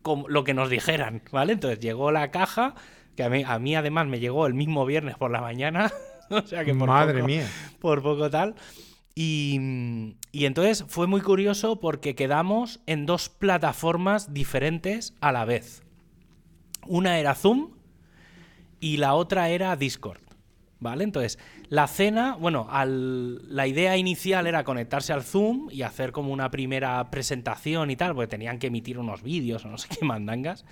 con 0.00 0.24
lo 0.28 0.42
que 0.42 0.54
nos 0.54 0.70
dijeran, 0.70 1.20
¿vale? 1.30 1.52
Entonces 1.52 1.80
llegó 1.80 2.10
la 2.10 2.30
caja, 2.30 2.76
que 3.14 3.24
a 3.24 3.28
mí, 3.28 3.44
a 3.46 3.58
mí 3.58 3.76
además 3.76 4.06
me 4.06 4.20
llegó 4.20 4.46
el 4.46 4.54
mismo 4.54 4.86
viernes 4.86 5.18
por 5.18 5.30
la 5.30 5.42
mañana, 5.42 5.92
o 6.30 6.40
sea 6.46 6.64
que 6.64 6.74
por 6.74 6.88
Madre 6.88 7.22
mía. 7.22 7.46
Por 7.78 8.00
poco 8.00 8.30
tal. 8.30 8.54
Y, 9.20 10.14
entonces 10.32 10.84
fue 10.86 11.08
muy 11.08 11.20
curioso 11.22 11.80
porque 11.80 12.14
quedamos 12.14 12.78
en 12.86 13.04
dos 13.04 13.28
plataformas 13.28 14.32
diferentes 14.32 15.16
a 15.20 15.32
la 15.32 15.44
vez. 15.44 15.82
Una 16.86 17.18
era 17.18 17.34
Zoom 17.34 17.70
y 18.78 18.98
la 18.98 19.14
otra 19.14 19.48
era 19.48 19.74
Discord. 19.74 20.20
¿Vale? 20.78 21.02
Entonces, 21.02 21.40
la 21.68 21.88
cena, 21.88 22.36
bueno, 22.36 22.68
la 22.70 23.66
idea 23.66 23.96
inicial 23.96 24.46
era 24.46 24.62
conectarse 24.62 25.12
al 25.12 25.24
Zoom 25.24 25.68
y 25.72 25.82
hacer 25.82 26.12
como 26.12 26.32
una 26.32 26.52
primera 26.52 27.10
presentación 27.10 27.90
y 27.90 27.96
tal, 27.96 28.14
porque 28.14 28.28
tenían 28.28 28.60
que 28.60 28.68
emitir 28.68 29.00
unos 29.00 29.24
vídeos 29.24 29.64
o 29.64 29.68
no 29.68 29.78
sé 29.78 29.88
qué 29.88 30.04
mandangas. 30.04 30.64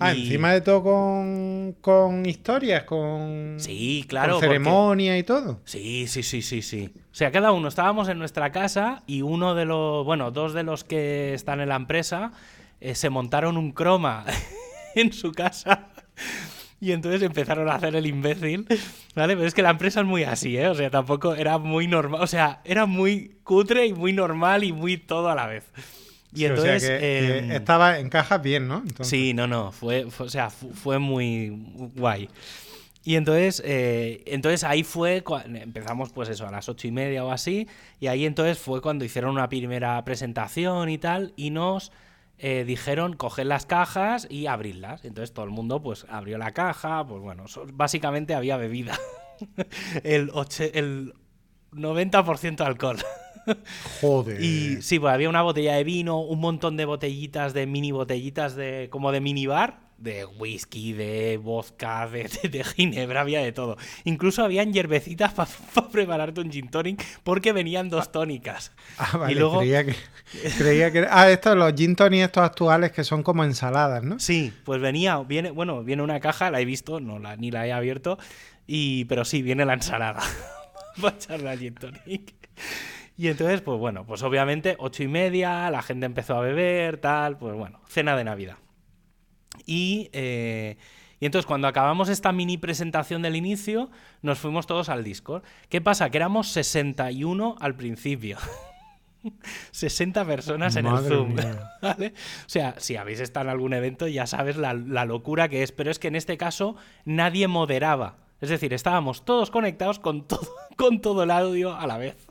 Ah, 0.00 0.12
encima 0.12 0.52
de 0.52 0.62
todo 0.62 0.82
con, 0.82 2.24
historias, 2.24 2.84
con, 2.84 3.56
sí, 3.58 4.06
claro, 4.08 4.34
con 4.34 4.40
ceremonia 4.40 5.18
y 5.18 5.22
todo. 5.22 5.60
Sí, 5.64 6.06
sí, 6.08 6.22
sí, 6.22 6.40
sí, 6.40 6.62
sí. 6.62 6.90
O 6.96 7.14
sea, 7.14 7.30
cada 7.30 7.52
uno 7.52 7.68
estábamos 7.68 8.08
en 8.08 8.18
nuestra 8.18 8.50
casa 8.50 9.02
y 9.06 9.20
uno 9.20 9.54
de 9.54 9.66
los, 9.66 10.04
bueno, 10.06 10.30
dos 10.30 10.54
de 10.54 10.62
los 10.62 10.84
que 10.84 11.34
están 11.34 11.60
en 11.60 11.68
la 11.68 11.76
empresa 11.76 12.32
eh, 12.80 12.94
se 12.94 13.10
montaron 13.10 13.58
un 13.58 13.72
croma 13.72 14.24
en 14.94 15.12
su 15.12 15.32
casa. 15.32 15.88
Y 16.80 16.92
entonces 16.92 17.20
empezaron 17.20 17.68
a 17.68 17.74
hacer 17.74 17.94
el 17.94 18.06
imbécil, 18.06 18.66
¿vale? 19.14 19.36
Pero 19.36 19.46
es 19.46 19.52
que 19.52 19.62
la 19.62 19.70
empresa 19.70 20.00
es 20.00 20.06
muy 20.06 20.24
así, 20.24 20.56
¿eh? 20.56 20.68
O 20.68 20.74
sea, 20.74 20.88
tampoco 20.88 21.34
era 21.34 21.58
muy 21.58 21.86
normal, 21.86 22.22
o 22.22 22.26
sea, 22.26 22.62
era 22.64 22.86
muy 22.86 23.36
cutre 23.44 23.86
y 23.86 23.92
muy 23.92 24.14
normal 24.14 24.64
y 24.64 24.72
muy 24.72 24.96
todo 24.96 25.28
a 25.28 25.34
la 25.34 25.46
vez. 25.46 25.70
Y 26.34 26.44
entonces. 26.44 26.82
Em, 26.88 27.50
estaba 27.52 27.98
en 27.98 28.08
cajas 28.08 28.40
bien, 28.42 28.68
¿no? 28.68 28.82
Sí, 29.00 29.34
no, 29.34 29.46
no. 29.46 29.72
Fue, 29.72 30.06
o 30.18 30.28
sea, 30.28 30.50
fue 30.50 30.98
muy 30.98 31.50
guay. 31.96 32.28
Y 33.02 33.16
entonces, 33.16 33.62
eh, 33.64 34.22
entonces 34.26 34.62
ahí 34.62 34.82
fue, 34.84 35.24
empezamos 35.54 36.10
pues 36.12 36.28
eso, 36.28 36.46
a 36.46 36.50
las 36.50 36.68
ocho 36.68 36.86
y 36.86 36.90
media 36.92 37.24
o 37.24 37.30
así, 37.32 37.66
y 37.98 38.08
ahí 38.08 38.26
entonces 38.26 38.58
fue 38.58 38.82
cuando 38.82 39.06
hicieron 39.06 39.30
una 39.30 39.48
primera 39.48 40.04
presentación 40.04 40.90
y 40.90 40.98
tal, 40.98 41.32
y 41.34 41.48
nos 41.48 41.92
eh, 42.36 42.64
dijeron 42.66 43.14
coger 43.16 43.46
las 43.46 43.64
cajas 43.64 44.26
y 44.30 44.46
abrirlas. 44.46 45.02
Entonces 45.06 45.32
todo 45.32 45.46
el 45.46 45.50
mundo 45.50 45.80
pues 45.82 46.04
abrió 46.10 46.36
la 46.36 46.52
caja, 46.52 47.06
pues 47.06 47.22
bueno, 47.22 47.48
so- 47.48 47.64
básicamente 47.72 48.34
había 48.34 48.58
bebida. 48.58 48.98
el, 50.04 50.30
oche- 50.32 50.70
el 50.74 51.14
90% 51.72 52.56
de 52.56 52.64
alcohol. 52.64 52.98
Joder. 54.00 54.42
Y 54.42 54.82
sí, 54.82 54.98
pues 54.98 55.12
había 55.14 55.28
una 55.28 55.42
botella 55.42 55.74
de 55.74 55.84
vino, 55.84 56.20
un 56.20 56.40
montón 56.40 56.76
de 56.76 56.84
botellitas, 56.84 57.52
de 57.54 57.66
mini 57.66 57.92
botellitas 57.92 58.54
de 58.56 58.88
como 58.90 59.12
de 59.12 59.20
minibar, 59.20 59.80
de 59.98 60.24
whisky, 60.24 60.94
de 60.94 61.36
vodka, 61.36 62.08
de, 62.08 62.24
de- 62.42 62.48
de 62.48 62.64
ginebra, 62.64 63.20
había 63.20 63.40
de 63.42 63.52
todo. 63.52 63.76
Incluso 64.04 64.42
habían 64.42 64.72
hierbecitas 64.72 65.34
para 65.34 65.50
prepararte 65.92 66.40
un 66.40 66.50
gin 66.50 66.68
tonic 66.70 67.04
porque 67.22 67.52
venían 67.52 67.90
dos 67.90 68.10
tónicas. 68.10 68.72
Ah, 68.96 69.18
vale, 69.18 69.32
y 69.32 69.34
luego, 69.36 69.58
creía 69.58 69.84
que, 69.84 69.94
creía 70.56 70.90
que... 70.90 71.06
Ah, 71.10 71.30
estos, 71.30 71.54
los 71.56 71.74
gin 71.74 71.96
tonic 71.96 72.22
estos 72.22 72.44
actuales 72.44 72.92
que 72.92 73.04
son 73.04 73.22
como 73.22 73.44
ensaladas, 73.44 74.02
¿no? 74.02 74.18
sí, 74.18 74.52
pues 74.64 74.80
venía, 74.80 75.18
viene, 75.18 75.50
bueno, 75.50 75.84
viene 75.84 76.02
una 76.02 76.18
caja, 76.20 76.50
la 76.50 76.60
he 76.60 76.64
visto, 76.64 76.98
no 77.00 77.18
la, 77.18 77.36
ni 77.36 77.50
la 77.50 77.66
he 77.66 77.72
abierto, 77.72 78.18
y, 78.66 79.04
pero 79.04 79.26
sí, 79.26 79.42
viene 79.42 79.66
la 79.66 79.74
ensalada 79.74 80.22
para 81.00 81.14
echarle 81.16 81.50
al 81.50 81.58
gin 81.58 81.74
tonic. 81.74 82.34
Y 83.20 83.28
entonces, 83.28 83.60
pues 83.60 83.78
bueno, 83.78 84.06
pues 84.06 84.22
obviamente 84.22 84.76
ocho 84.78 85.02
y 85.02 85.06
media, 85.06 85.70
la 85.70 85.82
gente 85.82 86.06
empezó 86.06 86.36
a 86.36 86.40
beber, 86.40 86.96
tal, 86.96 87.36
pues 87.36 87.54
bueno, 87.54 87.82
cena 87.86 88.16
de 88.16 88.24
Navidad. 88.24 88.56
Y, 89.66 90.08
eh, 90.14 90.78
y 91.18 91.26
entonces 91.26 91.44
cuando 91.44 91.68
acabamos 91.68 92.08
esta 92.08 92.32
mini 92.32 92.56
presentación 92.56 93.20
del 93.20 93.36
inicio, 93.36 93.90
nos 94.22 94.38
fuimos 94.38 94.66
todos 94.66 94.88
al 94.88 95.04
Discord. 95.04 95.42
¿Qué 95.68 95.82
pasa? 95.82 96.08
Que 96.08 96.16
éramos 96.16 96.48
61 96.48 97.56
al 97.60 97.74
principio. 97.74 98.38
60 99.72 100.24
personas 100.24 100.76
en 100.76 100.86
el 100.86 100.98
Zoom. 101.00 101.36
O 101.82 102.48
sea, 102.48 102.74
si 102.78 102.96
habéis 102.96 103.20
estado 103.20 103.44
en 103.44 103.50
algún 103.50 103.74
evento 103.74 104.08
ya 104.08 104.26
sabes 104.26 104.56
la, 104.56 104.72
la 104.72 105.04
locura 105.04 105.50
que 105.50 105.62
es, 105.62 105.72
pero 105.72 105.90
es 105.90 105.98
que 105.98 106.08
en 106.08 106.16
este 106.16 106.38
caso 106.38 106.74
nadie 107.04 107.48
moderaba. 107.48 108.16
Es 108.40 108.48
decir, 108.48 108.72
estábamos 108.72 109.26
todos 109.26 109.50
conectados 109.50 109.98
con 109.98 110.26
todo, 110.26 110.48
con 110.78 111.02
todo 111.02 111.24
el 111.24 111.30
audio 111.30 111.76
a 111.76 111.86
la 111.86 111.98
vez. 111.98 112.29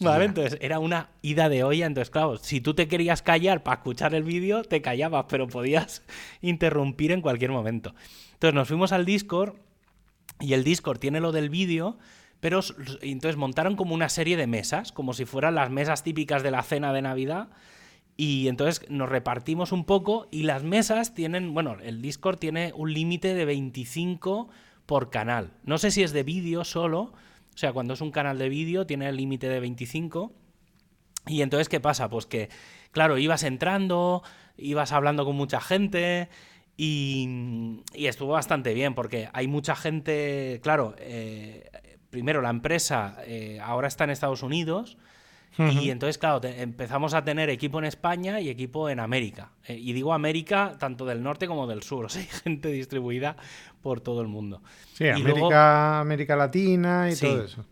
Vale, 0.00 0.24
entonces 0.24 0.58
era 0.60 0.78
una 0.78 1.10
ida 1.22 1.48
de 1.48 1.64
olla. 1.64 1.86
Entonces, 1.86 2.10
claro, 2.10 2.36
si 2.36 2.60
tú 2.60 2.74
te 2.74 2.88
querías 2.88 3.22
callar 3.22 3.62
para 3.62 3.76
escuchar 3.76 4.14
el 4.14 4.22
vídeo, 4.22 4.62
te 4.62 4.82
callabas, 4.82 5.26
pero 5.28 5.48
podías 5.48 6.02
interrumpir 6.42 7.12
en 7.12 7.20
cualquier 7.20 7.50
momento. 7.50 7.94
Entonces 8.34 8.54
nos 8.54 8.68
fuimos 8.68 8.92
al 8.92 9.04
Discord 9.04 9.54
y 10.40 10.52
el 10.52 10.64
Discord 10.64 10.98
tiene 10.98 11.20
lo 11.20 11.32
del 11.32 11.48
vídeo, 11.48 11.98
pero 12.40 12.60
entonces 13.00 13.36
montaron 13.36 13.76
como 13.76 13.94
una 13.94 14.08
serie 14.08 14.36
de 14.36 14.46
mesas, 14.46 14.92
como 14.92 15.14
si 15.14 15.24
fueran 15.24 15.54
las 15.54 15.70
mesas 15.70 16.02
típicas 16.02 16.42
de 16.42 16.50
la 16.50 16.62
cena 16.62 16.92
de 16.92 17.02
Navidad. 17.02 17.48
Y 18.16 18.48
entonces 18.48 18.88
nos 18.90 19.08
repartimos 19.08 19.72
un 19.72 19.84
poco 19.84 20.28
y 20.30 20.44
las 20.44 20.62
mesas 20.62 21.14
tienen, 21.14 21.52
bueno, 21.52 21.76
el 21.82 22.00
Discord 22.00 22.38
tiene 22.38 22.72
un 22.76 22.92
límite 22.92 23.34
de 23.34 23.44
25 23.44 24.48
por 24.86 25.10
canal. 25.10 25.52
No 25.64 25.78
sé 25.78 25.90
si 25.90 26.02
es 26.02 26.12
de 26.12 26.22
vídeo 26.22 26.64
solo, 26.64 27.12
o 27.54 27.56
sea, 27.56 27.72
cuando 27.72 27.94
es 27.94 28.00
un 28.00 28.10
canal 28.10 28.38
de 28.38 28.48
vídeo 28.48 28.86
tiene 28.86 29.08
el 29.08 29.16
límite 29.16 29.48
de 29.48 29.60
25. 29.60 30.32
Y 31.26 31.42
entonces, 31.42 31.68
¿qué 31.68 31.80
pasa? 31.80 32.10
Pues 32.10 32.26
que, 32.26 32.50
claro, 32.90 33.16
ibas 33.16 33.44
entrando, 33.44 34.22
ibas 34.56 34.92
hablando 34.92 35.24
con 35.24 35.36
mucha 35.36 35.60
gente 35.60 36.28
y, 36.76 37.80
estuvo 37.94 38.32
bastante 38.32 38.74
bien 38.74 38.94
porque 38.94 39.28
hay 39.32 39.46
mucha 39.46 39.76
gente, 39.76 40.60
claro, 40.62 40.94
eh, 40.98 41.70
primero 42.10 42.42
la 42.42 42.50
empresa 42.50 43.16
eh, 43.24 43.60
ahora 43.62 43.88
está 43.88 44.04
en 44.04 44.10
Estados 44.10 44.42
Unidos 44.42 44.98
y 45.58 45.90
entonces, 45.90 46.18
claro, 46.18 46.40
te- 46.40 46.62
empezamos 46.62 47.14
a 47.14 47.22
tener 47.24 47.48
equipo 47.50 47.78
en 47.78 47.84
España 47.84 48.40
y 48.40 48.48
equipo 48.48 48.88
en 48.90 48.98
América. 49.00 49.50
Eh, 49.66 49.74
y 49.78 49.92
digo 49.92 50.12
América 50.12 50.74
tanto 50.78 51.04
del 51.06 51.22
norte 51.22 51.46
como 51.46 51.66
del 51.66 51.82
sur, 51.82 52.06
o 52.06 52.08
sea, 52.08 52.22
hay 52.22 52.28
gente 52.28 52.68
distribuida 52.72 53.36
por 53.82 54.00
todo 54.00 54.20
el 54.20 54.28
mundo. 54.28 54.62
Sí, 54.94 55.04
Y 55.04 55.08
América, 55.10 55.30
luego- 55.38 55.54
América 55.54 56.36
Latina 56.36 57.08
y 57.10 57.14
Sí. 57.16 57.26
todo 57.26 57.44
eso. 57.44 57.64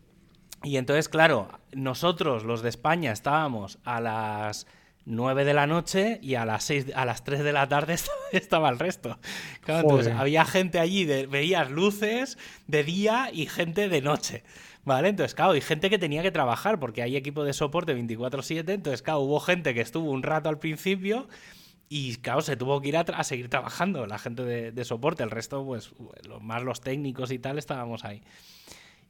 Y 0.65 0.77
entonces, 0.77 1.09
claro, 1.09 1.49
nosotros, 1.73 2.45
los 2.45 2.63
de 2.63 2.69
España, 2.69 3.11
estábamos 3.11 3.79
a 3.85 4.01
las 4.01 4.69
9 5.05 5.45
de 5.45 5.55
la 5.55 5.67
noche 5.67 6.21
y 6.23 6.37
a 6.37 6.45
las 6.45 6.63
6, 6.63 6.93
a 6.95 7.05
las 7.05 7.25
3 7.25 7.43
de 7.43 7.53
la 7.53 7.69
tarde 7.69 7.97
estaba- 8.33 8.69
el 8.69 8.79
resto. 8.79 9.19
Claro, 9.63 9.81
entonces 9.81 10.07
Joder. 10.07 10.21
había 10.21 10.45
gente 10.45 10.79
allí, 10.79 11.05
de- 11.05 11.27
veías 11.27 11.69
luces 11.73 12.39
de 12.69 12.85
día 12.85 13.29
y 13.33 13.47
gente 13.47 13.89
de 13.89 14.01
noche. 14.03 14.45
¿Vale? 14.85 15.09
Entonces, 15.09 15.35
claro, 15.35 15.55
y 15.55 15.61
gente 15.61 15.91
que 15.91 15.99
tenía 15.99 16.23
que 16.23 16.33
trabajar 16.33 16.81
porque 16.81 17.03
hay 17.03 17.17
equipo 17.17 17.45
de 17.45 17.53
soporte 17.53 17.95
24/7. 17.95 18.75
Entonces, 18.75 19.03
claro, 19.03 19.21
hubo 19.21 19.39
gente 19.39 19.75
que 19.75 19.81
estuvo 19.81 20.11
un 20.11 20.23
rato 20.23 20.49
al 20.49 20.59
principio 20.59 21.29
y, 21.89 22.17
claro, 22.17 22.41
se 22.41 22.57
tuvo 22.57 22.81
que 22.81 22.89
ir 22.89 22.97
a, 22.97 23.25
seguir 23.25 23.49
trabajando, 23.49 24.07
la 24.07 24.19
gente 24.19 24.43
de, 24.45 24.85
soporte. 24.85 25.23
El 25.23 25.31
resto, 25.31 25.65
pues, 25.65 25.93
más 26.41 26.63
los 26.63 26.81
técnicos 26.81 27.31
y 27.31 27.39
tal, 27.39 27.59
estábamos 27.59 28.05
ahí. 28.05 28.23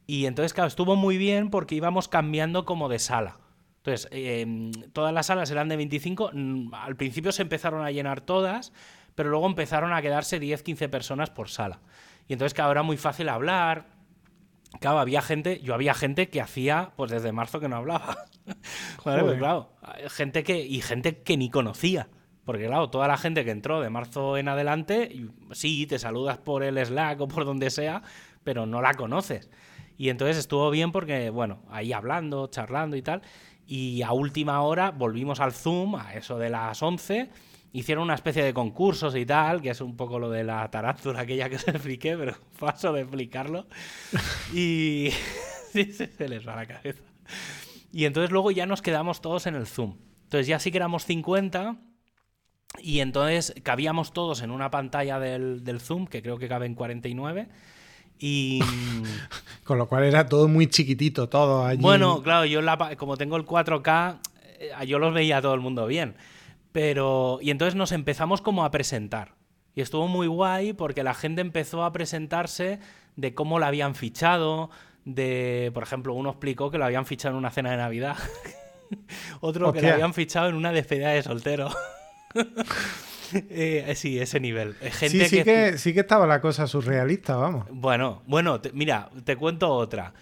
Y 0.05 0.25
entonces, 0.25 0.53
claro, 0.53 0.67
estuvo 0.67 0.95
muy 0.95 1.17
bien 1.17 1.49
porque 1.49 1.75
íbamos 1.75 2.07
cambiando 2.07 2.65
como 2.65 2.89
de 2.89 2.99
sala. 2.99 3.37
Entonces, 3.77 4.07
eh, 4.11 4.71
todas 4.91 5.13
las 5.13 5.27
salas 5.27 5.49
eran 5.49 5.69
de 5.69 5.77
25. 5.77 6.31
mm, 6.33 6.73
Al 6.73 6.95
principio 6.95 7.31
se 7.31 7.41
empezaron 7.41 7.83
a 7.85 7.91
llenar 7.91 8.21
todas, 8.21 8.73
pero 9.15 9.29
luego 9.29 9.47
empezaron 9.47 9.93
a 9.93 10.01
quedarse 10.01 10.39
10, 10.39 10.61
15 10.61 10.89
personas 10.89 11.29
por 11.29 11.49
sala. 11.49 11.79
Y 12.27 12.33
entonces, 12.33 12.53
claro, 12.53 12.71
era 12.71 12.83
muy 12.83 12.97
fácil 12.97 13.29
hablar. 13.29 13.87
Claro, 14.79 14.99
había 14.99 15.21
gente, 15.21 15.61
yo 15.61 15.73
había 15.73 15.93
gente 15.93 16.29
que 16.29 16.41
hacía, 16.41 16.91
pues 16.95 17.11
desde 17.11 17.31
marzo 17.31 17.59
que 17.59 17.69
no 17.69 17.77
hablaba. 17.77 18.17
Joder, 18.97 19.23
pues, 19.23 19.37
claro, 19.37 19.69
gente 20.09 20.43
que, 20.43 20.59
y 20.59 20.81
gente 20.81 21.21
que 21.21 21.37
ni 21.37 21.49
conocía. 21.49 22.09
Porque 22.45 22.65
claro, 22.65 22.89
toda 22.89 23.07
la 23.07 23.17
gente 23.17 23.45
que 23.45 23.51
entró 23.51 23.79
de 23.79 23.89
marzo 23.89 24.37
en 24.37 24.49
adelante, 24.49 25.27
sí, 25.51 25.87
te 25.87 25.97
saludas 25.97 26.37
por 26.37 26.63
el 26.63 26.83
Slack 26.83 27.21
o 27.21 27.27
por 27.27 27.45
donde 27.45 27.69
sea, 27.69 28.01
pero 28.43 28.65
no 28.65 28.81
la 28.81 28.95
conoces. 28.95 29.49
Y 29.97 30.09
entonces 30.09 30.37
estuvo 30.37 30.69
bien 30.69 30.91
porque, 30.91 31.29
bueno, 31.29 31.63
ahí 31.69 31.93
hablando, 31.93 32.47
charlando 32.47 32.97
y 32.97 33.01
tal. 33.01 33.21
Y 33.65 34.01
a 34.01 34.11
última 34.11 34.61
hora 34.61 34.91
volvimos 34.91 35.39
al 35.39 35.53
Zoom, 35.53 35.95
a 35.95 36.15
eso 36.15 36.37
de 36.37 36.49
las 36.49 36.81
11. 36.81 37.29
Hicieron 37.73 38.03
una 38.03 38.13
especie 38.13 38.43
de 38.43 38.53
concursos 38.53 39.15
y 39.15 39.25
tal, 39.25 39.61
que 39.61 39.71
es 39.71 39.81
un 39.81 39.97
poco 39.97 40.19
lo 40.19 40.29
de 40.29 40.43
la 40.43 40.69
tarántula 40.69 41.21
aquella 41.21 41.49
que 41.49 41.55
os 41.57 41.67
expliqué, 41.67 42.15
pero 42.15 42.35
paso 42.59 42.93
de 42.93 43.01
explicarlo. 43.01 43.67
Y 44.53 45.09
sí, 45.73 45.91
se 45.91 46.07
se 46.07 46.29
les 46.29 46.47
va 46.47 46.55
la 46.55 46.67
cabeza. 46.67 47.01
Y 47.91 48.05
entonces 48.05 48.31
luego 48.31 48.51
ya 48.51 48.65
nos 48.65 48.81
quedamos 48.81 49.21
todos 49.21 49.47
en 49.47 49.55
el 49.55 49.67
Zoom. 49.67 49.95
Entonces 50.23 50.47
ya 50.47 50.59
sí 50.59 50.71
que 50.71 50.77
éramos 50.77 51.05
50 51.05 51.77
y 52.81 52.99
entonces 52.99 53.53
cabíamos 53.63 54.13
todos 54.13 54.41
en 54.41 54.51
una 54.51 54.71
pantalla 54.71 55.19
del, 55.19 55.63
del 55.63 55.79
Zoom, 55.79 56.07
que 56.07 56.21
creo 56.21 56.37
que 56.37 56.47
caben 56.47 56.75
49. 56.75 57.47
Y 58.19 58.61
Con 59.63 59.77
lo 59.77 59.87
cual 59.87 60.03
era 60.03 60.27
todo 60.27 60.47
muy 60.47 60.67
chiquitito, 60.67 61.27
todo 61.29 61.65
allí. 61.65 61.81
bueno, 61.81 62.21
claro, 62.23 62.45
yo 62.45 62.59
en 62.59 62.65
la 62.65 62.95
como 62.97 63.17
tengo 63.17 63.35
el 63.35 63.45
4K, 63.45 64.19
eh, 64.59 64.71
yo 64.87 64.97
los 64.99 65.13
veía 65.13 65.37
a 65.37 65.41
todo 65.41 65.53
el 65.53 65.61
mundo 65.61 65.85
bien. 65.87 66.15
Pero, 66.73 67.39
y 67.41 67.51
entonces 67.51 67.75
nos 67.75 67.93
empezamos 67.93 68.41
como 68.41 68.65
a 68.65 68.71
presentar. 68.71 69.35
Y 69.75 69.81
estuvo 69.81 70.07
muy 70.09 70.27
guay 70.27 70.73
porque 70.73 71.03
la 71.03 71.13
gente 71.13 71.39
empezó 71.41 71.83
a 71.85 71.93
presentarse 71.93 72.79
de 73.15 73.33
cómo 73.33 73.59
la 73.59 73.67
habían 73.67 73.95
fichado, 73.95 74.69
de, 75.05 75.71
por 75.73 75.83
ejemplo, 75.83 76.13
uno 76.13 76.31
explicó 76.31 76.69
que 76.71 76.77
lo 76.77 76.85
habían 76.85 77.05
fichado 77.05 77.33
en 77.35 77.37
una 77.37 77.51
cena 77.51 77.71
de 77.71 77.77
Navidad. 77.77 78.17
Otro 79.39 79.71
que 79.71 79.81
lo 79.81 79.93
habían 79.93 80.13
fichado 80.13 80.49
en 80.49 80.55
una 80.55 80.71
despedida 80.73 81.11
de 81.11 81.23
soltero. 81.23 81.69
Eh, 83.49 83.93
sí, 83.95 84.19
ese 84.19 84.39
nivel. 84.39 84.75
Eh, 84.79 84.91
sí, 84.91 85.09
Gente 85.09 85.29
sí 85.29 85.43
que... 85.43 85.77
sí 85.79 85.93
que 85.93 86.01
estaba 86.01 86.27
la 86.27 86.39
cosa 86.39 86.67
surrealista, 86.67 87.35
vamos. 87.35 87.65
bueno, 87.71 88.21
bueno, 88.27 88.61
te- 88.61 88.71
mira, 88.73 89.09
te 89.23 89.35
cuento 89.37 89.71
otra. 89.73 90.13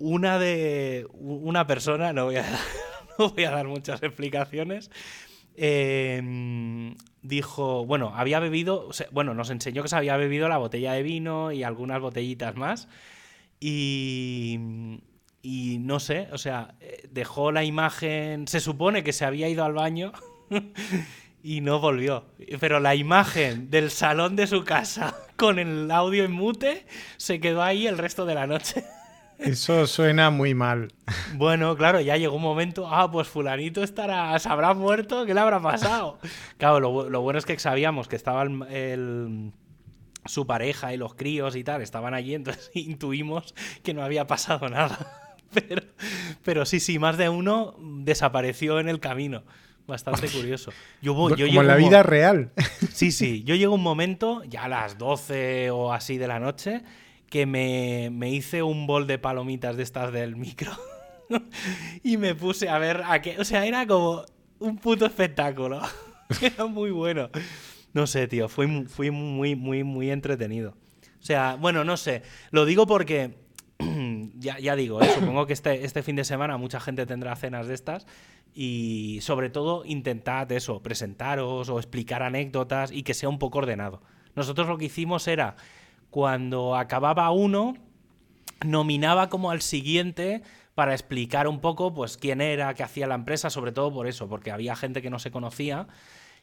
Una 0.00 0.40
de 0.40 1.06
una 1.12 1.68
persona, 1.68 2.12
no 2.12 2.24
voy 2.24 2.36
a, 2.36 2.44
no 3.18 3.30
voy 3.30 3.44
a 3.44 3.52
dar 3.52 3.68
muchas 3.68 4.02
explicaciones, 4.02 4.90
eh, 5.60 6.94
dijo, 7.22 7.84
bueno, 7.84 8.12
había 8.14 8.40
bebido, 8.40 8.88
bueno, 9.10 9.34
nos 9.34 9.50
enseñó 9.50 9.82
que 9.82 9.88
se 9.88 9.96
había 9.96 10.16
bebido 10.16 10.48
la 10.48 10.58
botella 10.58 10.92
de 10.92 11.02
vino 11.02 11.52
y 11.52 11.62
algunas 11.62 12.00
botellitas 12.00 12.56
más. 12.56 12.88
Y, 13.60 14.58
y 15.42 15.78
no 15.80 16.00
sé, 16.00 16.28
o 16.32 16.38
sea, 16.38 16.74
eh, 16.80 17.08
dejó 17.10 17.52
la 17.52 17.64
imagen, 17.64 18.46
se 18.46 18.60
supone 18.60 19.02
que 19.02 19.12
se 19.12 19.24
había 19.24 19.48
ido 19.48 19.64
al 19.64 19.72
baño 19.72 20.12
y 21.42 21.60
no 21.60 21.80
volvió. 21.80 22.26
Pero 22.60 22.80
la 22.80 22.94
imagen 22.94 23.70
del 23.70 23.90
salón 23.90 24.36
de 24.36 24.46
su 24.46 24.64
casa 24.64 25.16
con 25.36 25.58
el 25.58 25.90
audio 25.90 26.24
en 26.24 26.32
mute 26.32 26.86
se 27.16 27.40
quedó 27.40 27.62
ahí 27.62 27.86
el 27.86 27.98
resto 27.98 28.26
de 28.26 28.34
la 28.34 28.46
noche. 28.46 28.84
Eso 29.38 29.86
suena 29.86 30.30
muy 30.30 30.54
mal. 30.54 30.92
Bueno, 31.34 31.76
claro, 31.76 32.00
ya 32.00 32.16
llegó 32.16 32.36
un 32.36 32.42
momento, 32.42 32.88
ah, 32.92 33.10
pues 33.10 33.28
fulanito 33.28 33.82
estará, 33.82 34.36
se 34.38 34.48
habrá 34.48 34.74
muerto, 34.74 35.24
¿qué 35.26 35.34
le 35.34 35.40
habrá 35.40 35.60
pasado? 35.60 36.18
Claro, 36.56 36.80
lo, 36.80 37.08
lo 37.08 37.20
bueno 37.20 37.38
es 37.38 37.46
que 37.46 37.58
sabíamos 37.58 38.08
que 38.08 38.16
estaba 38.16 38.42
el, 38.42 38.62
el- 38.70 39.52
su 40.24 40.46
pareja 40.46 40.92
y 40.92 40.96
los 40.98 41.14
críos 41.14 41.56
y 41.56 41.64
tal 41.64 41.80
estaban 41.80 42.12
allí, 42.14 42.34
entonces 42.34 42.70
intuimos 42.74 43.54
que 43.82 43.94
no 43.94 44.02
había 44.02 44.26
pasado 44.26 44.68
nada. 44.68 44.98
Pero, 45.54 45.80
pero 46.44 46.66
sí, 46.66 46.78
sí, 46.78 46.98
más 46.98 47.16
de 47.16 47.30
uno 47.30 47.74
desapareció 47.80 48.80
en 48.80 48.88
el 48.90 49.00
camino. 49.00 49.44
Bastante 49.86 50.28
curioso. 50.28 50.72
Yo, 51.00 51.14
yo 51.34 51.46
Como 51.46 51.62
en 51.62 51.66
la 51.66 51.76
vida 51.76 52.02
real. 52.02 52.52
Sí, 52.92 53.10
sí. 53.10 53.44
Yo 53.44 53.54
llego 53.54 53.74
un 53.74 53.82
momento, 53.82 54.44
ya 54.44 54.64
a 54.64 54.68
las 54.68 54.98
12 54.98 55.70
o 55.70 55.90
así 55.94 56.18
de 56.18 56.28
la 56.28 56.38
noche, 56.38 56.82
que 57.30 57.46
me, 57.46 58.10
me 58.12 58.30
hice 58.30 58.62
un 58.62 58.86
bol 58.86 59.06
de 59.06 59.18
palomitas 59.18 59.76
de 59.76 59.82
estas 59.82 60.12
del 60.12 60.36
micro. 60.36 60.72
y 62.02 62.16
me 62.16 62.34
puse 62.34 62.68
a 62.68 62.78
ver 62.78 63.02
a 63.04 63.20
qué. 63.20 63.38
O 63.38 63.44
sea, 63.44 63.66
era 63.66 63.86
como 63.86 64.24
un 64.58 64.78
puto 64.78 65.06
espectáculo. 65.06 65.80
era 66.40 66.66
muy 66.66 66.90
bueno. 66.90 67.30
No 67.92 68.06
sé, 68.06 68.28
tío. 68.28 68.48
Fui, 68.48 68.86
fui 68.86 69.10
muy, 69.10 69.56
muy, 69.56 69.84
muy 69.84 70.10
entretenido. 70.10 70.76
O 71.20 71.24
sea, 71.24 71.56
bueno, 71.56 71.84
no 71.84 71.96
sé. 71.96 72.22
Lo 72.50 72.64
digo 72.64 72.86
porque 72.86 73.36
ya, 74.38 74.58
ya, 74.58 74.76
digo, 74.76 75.02
¿eh? 75.02 75.08
supongo 75.14 75.46
que 75.46 75.52
este, 75.52 75.84
este 75.84 76.02
fin 76.02 76.16
de 76.16 76.24
semana 76.24 76.56
mucha 76.56 76.80
gente 76.80 77.06
tendrá 77.06 77.34
cenas 77.36 77.66
de 77.66 77.74
estas 77.74 78.06
y 78.54 79.18
sobre 79.22 79.50
todo 79.50 79.84
intentad 79.84 80.50
eso, 80.52 80.82
presentaros 80.82 81.68
o 81.68 81.78
explicar 81.78 82.22
anécdotas 82.22 82.90
y 82.92 83.02
que 83.02 83.14
sea 83.14 83.28
un 83.28 83.38
poco 83.38 83.58
ordenado. 83.58 84.02
Nosotros 84.34 84.68
lo 84.68 84.78
que 84.78 84.86
hicimos 84.86 85.26
era, 85.28 85.56
cuando 86.10 86.76
acababa 86.76 87.30
uno, 87.30 87.74
nominaba 88.64 89.28
como 89.28 89.50
al 89.50 89.62
siguiente 89.62 90.42
para 90.74 90.92
explicar 90.92 91.48
un 91.48 91.60
poco 91.60 91.92
pues 91.92 92.16
quién 92.16 92.40
era, 92.40 92.72
qué 92.74 92.82
hacía 92.82 93.06
la 93.06 93.14
empresa, 93.14 93.50
sobre 93.50 93.72
todo 93.72 93.92
por 93.92 94.06
eso, 94.06 94.28
porque 94.28 94.50
había 94.50 94.76
gente 94.76 95.02
que 95.02 95.10
no 95.10 95.18
se 95.18 95.30
conocía 95.30 95.88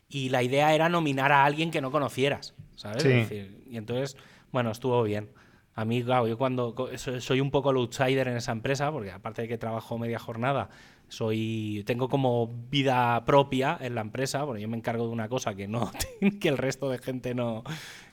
y 0.09 0.29
la 0.29 0.43
idea 0.43 0.73
era 0.73 0.89
nominar 0.89 1.31
a 1.31 1.45
alguien 1.45 1.71
que 1.71 1.81
no 1.81 1.91
conocieras, 1.91 2.53
¿sabes? 2.75 3.05
y 3.05 3.77
entonces, 3.77 4.17
bueno, 4.51 4.71
estuvo 4.71 5.01
bien. 5.03 5.29
A 5.73 5.83
mí, 5.83 6.01
claro, 6.03 6.25
yo 6.25 6.37
cuando 6.37 6.73
soy 6.95 7.41
un 7.41 7.51
poco 7.51 7.71
el 7.71 7.77
outsider 7.77 8.29
en 8.29 8.37
esa 8.37 8.53
empresa, 8.53 8.91
porque 8.93 9.11
aparte 9.11 9.41
de 9.41 9.47
que 9.49 9.57
trabajo 9.57 9.97
media 9.97 10.19
jornada, 10.19 10.69
soy 11.09 11.83
tengo 11.85 12.07
como 12.07 12.47
vida 12.69 13.25
propia 13.25 13.77
en 13.81 13.95
la 13.95 14.01
empresa, 14.01 14.45
porque 14.45 14.61
yo 14.61 14.69
me 14.69 14.77
encargo 14.77 15.05
de 15.05 15.11
una 15.11 15.27
cosa 15.27 15.53
que 15.53 15.67
no 15.67 15.91
que 16.39 16.47
el 16.47 16.57
resto 16.57 16.89
de 16.89 16.97
gente 16.99 17.35
no, 17.35 17.63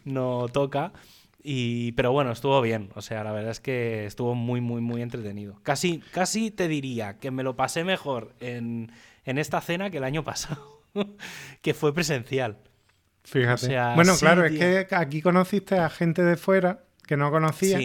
no 0.05 0.49
toca. 0.53 0.93
Y, 1.43 1.93
pero 1.93 2.13
bueno, 2.13 2.31
estuvo 2.31 2.61
bien. 2.61 2.91
O 2.95 3.03
sea, 3.03 3.25
la 3.25 3.33
verdad 3.33 3.51
es 3.51 3.61
que 3.61 4.07
estuvo 4.07 4.35
muy, 4.35 4.61
muy, 4.61 4.81
muy 4.81 5.03
entretenido. 5.03 5.59
Casi, 5.63 5.99
casi 6.13 6.51
te 6.51 6.69
diría 6.69 7.19
que 7.19 7.31
me 7.31 7.43
lo 7.43 7.57
pasé 7.57 7.85
mejor 7.85 8.35
en, 8.41 8.93
en 9.25 9.39
esta 9.39 9.61
cena 9.61 9.91
que 9.91 9.99
el 9.99 10.05
año 10.05 10.25
pasado, 10.25 10.83
que 11.61 11.75
fue 11.75 11.93
presencial. 11.93 12.59
Fíjate. 13.25 13.69
bueno, 13.95 14.17
claro, 14.19 14.45
es 14.45 14.87
que 14.87 14.95
aquí 14.95 15.23
conociste 15.23 15.79
a 15.79 15.89
gente 15.89 16.23
de 16.23 16.37
fuera 16.37 16.85
que 17.07 17.17
no 17.17 17.31
conocías 17.31 17.81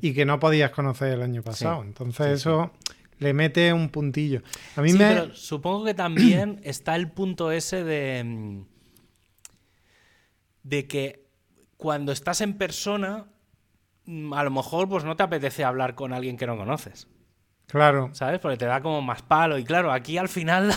y 0.00 0.14
que 0.14 0.24
no 0.24 0.38
podías 0.38 0.70
conocer 0.70 1.12
el 1.12 1.22
año 1.22 1.42
pasado. 1.42 1.82
Entonces 1.82 2.28
eso 2.28 2.72
le 3.18 3.34
mete 3.34 3.72
un 3.72 3.90
puntillo. 3.90 4.42
A 4.76 4.82
mí 4.82 4.92
me... 4.92 5.34
supongo 5.34 5.84
que 5.84 5.94
también 5.94 6.60
está 6.64 6.96
el 6.96 7.10
punto 7.10 7.52
ese 7.52 7.84
de, 7.84 8.24
mm, 8.24 8.64
de 10.62 10.86
que 10.86 11.19
cuando 11.80 12.12
estás 12.12 12.40
en 12.40 12.56
persona, 12.56 13.24
mm, 14.04 14.32
a 14.32 14.44
lo 14.44 14.50
mejor 14.50 14.88
pues 14.88 15.02
no 15.02 15.16
te 15.16 15.24
apetece 15.24 15.64
hablar 15.64 15.94
con 15.96 16.12
alguien 16.12 16.36
que 16.36 16.46
no 16.46 16.56
conoces. 16.56 17.08
Claro. 17.66 18.10
¿Sabes? 18.12 18.38
Porque 18.38 18.56
te 18.56 18.66
da 18.66 18.80
como 18.80 19.02
más 19.02 19.22
palo. 19.22 19.58
Y 19.58 19.64
claro, 19.64 19.92
aquí 19.92 20.18
al 20.18 20.28
final, 20.28 20.72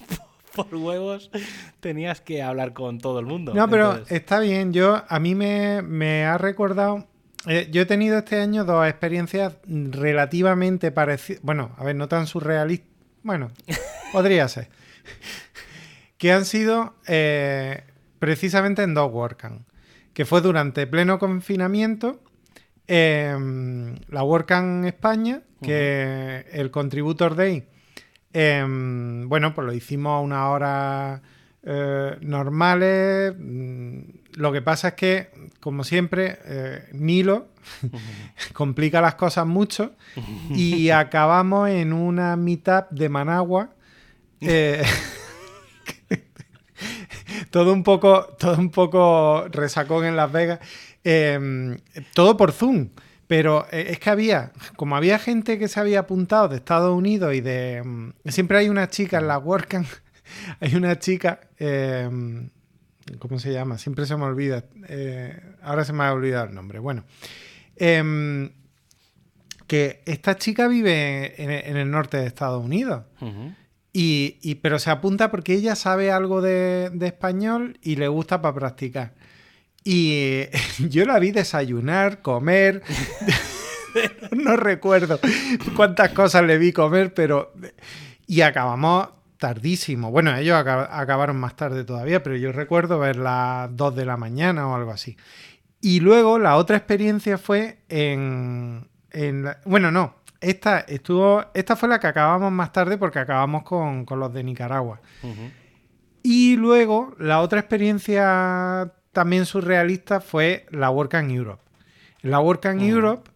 por 0.56 0.74
huevos, 0.74 1.30
tenías 1.80 2.20
que 2.20 2.42
hablar 2.42 2.72
con 2.72 2.98
todo 2.98 3.20
el 3.20 3.26
mundo. 3.26 3.54
No, 3.54 3.68
pero 3.68 4.00
está 4.08 4.40
bien. 4.40 4.72
Yo, 4.72 5.04
a 5.08 5.18
mí 5.20 5.34
me, 5.34 5.82
me 5.82 6.24
ha 6.24 6.38
recordado 6.38 7.06
eh, 7.46 7.68
yo 7.70 7.82
he 7.82 7.86
tenido 7.86 8.18
este 8.18 8.40
año 8.40 8.64
dos 8.64 8.86
experiencias 8.88 9.54
relativamente 9.66 10.90
parecidas. 10.90 11.42
Bueno, 11.42 11.70
a 11.78 11.84
ver, 11.84 11.94
no 11.94 12.08
tan 12.08 12.26
surrealistas. 12.26 12.88
Bueno, 13.22 13.52
podría 14.12 14.48
ser. 14.48 14.68
que 16.18 16.32
han 16.32 16.44
sido 16.44 16.94
eh, 17.06 17.84
precisamente 18.18 18.82
en 18.82 18.94
dos 18.94 19.12
WordCamp. 19.12 19.62
Que 20.16 20.24
fue 20.24 20.40
durante 20.40 20.86
pleno 20.86 21.18
confinamiento. 21.18 22.22
Em, 22.86 23.96
la 24.08 24.22
WordCamp 24.22 24.86
España, 24.86 25.42
que 25.60 26.46
el 26.52 26.70
Contributor 26.70 27.36
Day. 27.36 27.66
Em, 28.32 29.28
bueno, 29.28 29.54
pues 29.54 29.66
lo 29.66 29.74
hicimos 29.74 30.12
a 30.12 30.20
una 30.20 30.48
hora 30.48 31.20
eh, 31.64 32.16
normales. 32.22 33.34
Mm, 33.38 33.98
lo 34.36 34.52
que 34.52 34.62
pasa 34.62 34.88
es 34.88 34.94
que, 34.94 35.30
como 35.60 35.84
siempre, 35.84 36.38
eh, 36.46 36.88
Nilo 36.92 37.48
complica 38.54 39.02
las 39.02 39.16
cosas 39.16 39.46
mucho 39.46 39.96
y 40.48 40.88
acabamos 40.88 41.68
en 41.68 41.92
una 41.92 42.36
meetup 42.36 42.88
de 42.88 43.10
Managua. 43.10 43.68
Eh, 47.56 47.62
todo 47.62 47.72
un 47.72 47.82
poco, 47.82 48.26
todo 48.38 48.58
un 48.58 48.70
poco 48.70 49.46
resacón 49.48 50.04
en 50.04 50.16
Las 50.16 50.30
Vegas. 50.30 50.60
Em, 51.04 51.78
todo 52.14 52.36
por 52.36 52.52
Zoom. 52.52 52.90
Pero 53.26 53.66
es 53.72 53.98
que 53.98 54.10
había, 54.10 54.52
como 54.76 54.94
había 54.94 55.18
gente 55.18 55.58
que 55.58 55.66
se 55.66 55.80
había 55.80 56.00
apuntado 56.00 56.48
de 56.48 56.56
Estados 56.56 56.96
Unidos 56.96 57.34
y 57.34 57.40
de. 57.40 57.82
Mm, 57.84 58.12
siempre 58.26 58.58
hay 58.58 58.68
una 58.68 58.88
chica 58.88 59.18
en 59.18 59.26
la 59.26 59.38
WordCamp 59.38 59.86
hay 60.60 60.74
una 60.76 60.98
chica, 60.98 61.40
em, 61.58 62.50
¿cómo 63.18 63.38
se 63.38 63.52
llama? 63.52 63.78
Siempre 63.78 64.06
se 64.06 64.16
me 64.16 64.24
olvida. 64.24 64.64
Eh, 64.88 65.40
ahora 65.62 65.84
se 65.84 65.92
me 65.92 66.04
ha 66.04 66.12
olvidado 66.12 66.46
el 66.46 66.54
nombre. 66.54 66.78
Bueno, 66.78 67.04
em, 67.76 68.50
que 69.66 70.02
esta 70.06 70.36
chica 70.36 70.68
vive 70.68 71.42
en, 71.42 71.76
el 71.76 71.90
norte 71.90 72.18
de 72.18 72.26
Estados 72.26 72.64
Unidos. 72.64 73.02
Y, 73.98 74.56
pero 74.56 74.78
se 74.78 74.90
apunta 74.90 75.30
porque 75.30 75.54
ella 75.54 75.74
sabe 75.74 76.12
algo 76.12 76.42
de, 76.42 76.92
español 77.00 77.78
y 77.80 77.96
le 77.96 78.08
gusta 78.08 78.42
para 78.42 78.54
practicar. 78.54 79.14
Y 79.84 80.42
yo 80.90 81.06
la 81.06 81.18
vi 81.18 81.30
desayunar, 81.30 82.20
comer. 82.20 82.82
no 84.32 84.54
recuerdo 84.56 85.18
cuántas 85.74 86.10
cosas 86.10 86.44
le 86.44 86.58
vi 86.58 86.72
comer, 86.72 87.14
pero. 87.14 87.54
Y 88.26 88.42
acabamos 88.42 89.08
tardísimo. 89.38 90.10
Bueno, 90.10 90.36
ellos 90.36 90.58
acabaron 90.58 91.38
más 91.38 91.56
tarde 91.56 91.84
todavía, 91.84 92.22
pero 92.22 92.36
yo 92.36 92.52
recuerdo 92.52 92.98
ver 92.98 93.16
las 93.16 93.74
2 93.74 93.96
de 93.96 94.04
la 94.04 94.18
mañana 94.18 94.68
o 94.68 94.74
algo 94.74 94.90
así. 94.90 95.16
Y 95.80 96.00
luego 96.00 96.38
la 96.38 96.56
otra 96.56 96.76
experiencia 96.76 97.38
fue 97.38 97.78
en... 97.88 98.88
bueno, 99.64 99.90
no. 99.90 100.16
Esta, 100.40 100.80
estuvo, 100.80 101.44
esta 101.54 101.76
fue 101.76 101.88
la 101.88 101.98
que 101.98 102.06
acabamos 102.06 102.52
más 102.52 102.72
tarde 102.72 102.98
porque 102.98 103.18
acabamos 103.18 103.62
con, 103.62 104.04
los 104.08 104.32
de 104.32 104.44
Nicaragua. 104.44 105.00
Y 106.22 106.56
luego 106.56 107.14
la 107.18 107.40
otra 107.40 107.60
experiencia 107.60 108.92
también 109.12 109.46
surrealista 109.46 110.20
fue 110.20 110.66
la 110.70 110.90
Work 110.90 111.14
in 111.14 111.30
Europe. 111.30 111.62
La 112.22 112.40
Work 112.40 112.66
in 112.66 112.80
Europe 112.80 113.30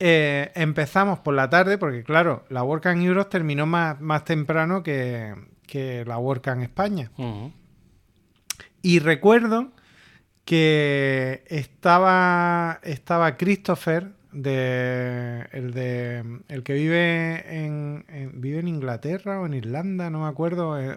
eh, 0.00 0.52
empezamos 0.54 1.18
por 1.18 1.34
la 1.34 1.50
tarde, 1.50 1.76
porque 1.76 2.04
claro, 2.04 2.44
la 2.50 2.62
WordCamp 2.62 3.02
Europe 3.02 3.30
terminó 3.30 3.66
más, 3.66 4.00
más 4.00 4.24
temprano 4.24 4.82
que, 4.82 5.34
que 5.66 6.04
la 6.04 6.18
WordCamp 6.18 6.62
España. 6.62 7.10
Y 8.80 9.00
recuerdo 9.00 9.72
que 10.44 11.42
estaba, 11.48 12.78
estaba 12.84 13.36
Christopher, 13.36 14.12
de, 14.42 15.46
el, 15.52 15.72
de, 15.72 16.40
el 16.48 16.62
que 16.62 16.72
vive 16.74 17.64
en, 17.64 18.04
vive 18.34 18.60
en 18.60 18.68
Inglaterra 18.68 19.40
o 19.40 19.46
en 19.46 19.54
Irlanda, 19.54 20.10
no 20.10 20.22
me 20.22 20.28
acuerdo. 20.28 20.78
Eh, 20.78 20.96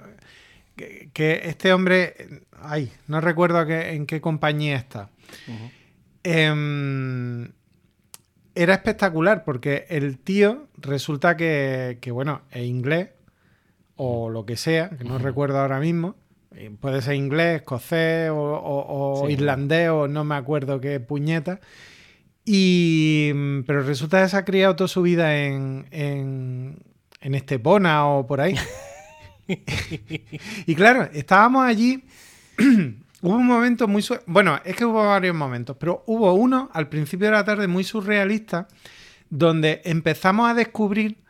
que, 1.13 1.41
este 1.45 1.73
hombre, 1.73 2.15
ay, 2.61 2.91
no 3.07 3.21
recuerdo 3.21 3.61
en 3.69 4.05
qué 4.05 4.21
compañía 4.21 4.77
está 4.77 5.09
era 8.55 8.73
espectacular 8.73 9.43
porque 9.43 9.85
el 9.89 10.17
tío 10.17 10.67
resulta 10.77 11.37
que, 11.37 11.97
bueno, 12.11 12.41
es 12.51 12.65
inglés 12.65 13.09
o 13.95 14.29
lo 14.29 14.45
que 14.45 14.57
sea, 14.57 14.89
que 14.89 15.03
no 15.03 15.17
recuerdo 15.19 15.59
ahora 15.59 15.79
mismo. 15.79 16.15
Eh, 16.55 16.71
puede 16.79 17.01
ser 17.01 17.15
inglés, 17.15 17.61
escocés 17.61 18.29
o, 18.33 19.25
irlandés 19.29 19.89
o 19.89 20.07
no 20.07 20.23
me 20.23 20.35
acuerdo 20.35 20.81
qué 20.81 20.99
puñeta. 20.99 21.59
Y, 22.45 23.31
pero 23.67 23.83
resulta 23.83 24.21
que 24.21 24.29
se 24.29 24.37
ha 24.37 24.45
criado 24.45 24.75
toda 24.75 24.87
su 24.87 25.01
vida 25.01 25.37
en, 25.37 25.87
en, 25.91 26.79
en 27.21 27.35
Estepona 27.35 28.07
o 28.07 28.25
por 28.25 28.41
ahí. 28.41 28.55
y 30.65 30.75
claro, 30.75 31.09
estábamos 31.13 31.65
allí 31.65 32.03
Hubo 33.21 33.35
un 33.35 33.45
momento 33.45 33.87
muy... 33.87 34.03
Bueno, 34.25 34.59
es 34.65 34.75
que 34.75 34.83
hubo 34.83 35.05
varios 35.05 35.35
momentos, 35.35 35.77
pero 35.79 36.03
hubo 36.07 36.33
uno 36.33 36.71
al 36.73 36.89
principio 36.89 37.27
de 37.27 37.33
la 37.33 37.45
tarde 37.45 37.67
muy 37.67 37.83
surrealista 37.83 38.67
donde 39.29 39.81
empezamos 39.85 40.49
a 40.49 40.55
descubrir 40.55 41.23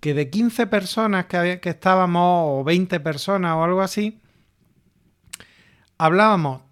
que 0.00 0.12
de 0.12 0.28
15 0.28 0.66
personas 0.66 1.26
que, 1.26 1.60
que 1.60 1.70
estábamos, 1.70 2.60
o 2.60 2.64
20 2.64 2.98
personas 3.00 3.54
o 3.54 3.62
algo 3.62 3.80
así, 3.80 4.20
hablábamos 5.98 6.62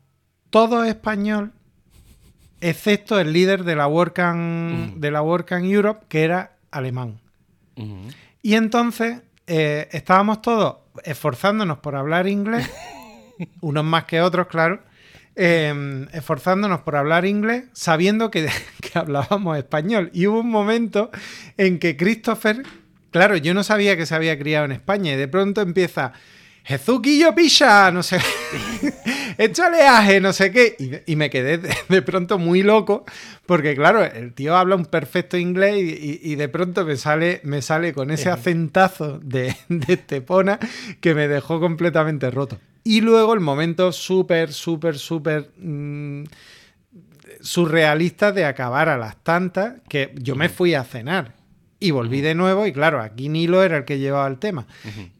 todo 0.50 0.84
español, 0.84 1.52
excepto 2.64 3.20
el 3.20 3.32
líder 3.34 3.64
de 3.64 3.76
la 3.76 3.86
WordCamp, 3.86 4.96
de 4.96 5.10
la 5.10 5.20
WordCamp 5.20 5.66
Europe, 5.66 6.06
que 6.08 6.22
era 6.22 6.56
alemán. 6.70 7.20
Y 8.42 8.54
entonces 8.54 9.20
eh, 9.46 9.88
estábamos 9.92 10.40
todos 10.40 10.76
esforzándonos 11.04 11.78
por 11.78 11.94
hablar 11.94 12.26
inglés, 12.26 12.70
unos 13.60 13.84
más 13.84 14.04
que 14.04 14.22
otros, 14.22 14.46
claro, 14.46 14.82
eh, 15.36 16.06
esforzándonos 16.12 16.80
por 16.80 16.96
hablar 16.96 17.26
inglés, 17.26 17.64
sabiendo 17.72 18.30
que, 18.30 18.48
que 18.80 18.98
hablábamos 18.98 19.58
español. 19.58 20.10
Y 20.14 20.26
hubo 20.26 20.40
un 20.40 20.50
momento 20.50 21.10
en 21.58 21.78
que 21.78 21.98
Christopher, 21.98 22.62
claro, 23.10 23.36
yo 23.36 23.52
no 23.52 23.62
sabía 23.62 23.96
que 23.98 24.06
se 24.06 24.14
había 24.14 24.38
criado 24.38 24.64
en 24.64 24.72
España, 24.72 25.12
y 25.12 25.16
de 25.16 25.28
pronto 25.28 25.60
empieza. 25.60 26.12
Jesuquillo 26.64 27.34
picha, 27.34 27.90
no 27.90 28.02
sé, 28.02 28.18
échale 29.38 29.82
aje, 29.86 30.18
no 30.20 30.32
sé 30.32 30.50
qué. 30.50 30.76
Y, 31.06 31.12
y 31.12 31.16
me 31.16 31.28
quedé 31.28 31.58
de, 31.58 31.74
de 31.88 32.02
pronto 32.02 32.38
muy 32.38 32.62
loco, 32.62 33.04
porque 33.46 33.74
claro, 33.74 34.02
el 34.02 34.32
tío 34.32 34.56
habla 34.56 34.74
un 34.74 34.86
perfecto 34.86 35.36
inglés 35.36 35.76
y, 35.76 35.90
y- 35.92 36.32
y 36.32 36.34
de 36.36 36.48
pronto 36.48 36.84
me 36.86 36.96
sale, 36.96 37.40
me 37.44 37.60
sale 37.60 37.92
con 37.92 38.10
ese 38.10 38.30
acentazo 38.30 39.18
de, 39.18 39.54
de 39.68 39.92
Estepona 39.94 40.58
que 41.02 41.14
me 41.14 41.28
dejó 41.28 41.60
completamente 41.60 42.30
roto. 42.30 42.58
Y 42.82 43.00
luego 43.02 43.34
el 43.34 43.40
momento 43.40 43.92
súper, 43.92 44.52
súper, 44.52 44.98
súper 44.98 45.50
mm, 45.58 46.24
surrealista 47.40 48.32
de 48.32 48.44
acabar 48.44 48.88
a 48.88 48.96
las 48.98 49.22
tantas, 49.22 49.74
que 49.88 50.12
yo 50.16 50.34
me 50.34 50.48
fui 50.48 50.74
a 50.74 50.84
cenar 50.84 51.34
y 51.80 51.90
volví 51.90 52.20
de 52.20 52.34
nuevo 52.34 52.66
y 52.66 52.72
claro, 52.72 53.00
aquí 53.02 53.28
Nilo 53.28 53.62
era 53.62 53.76
el 53.78 53.84
que 53.84 53.98
llevaba 53.98 54.26
el 54.28 54.38
tema. 54.38 54.66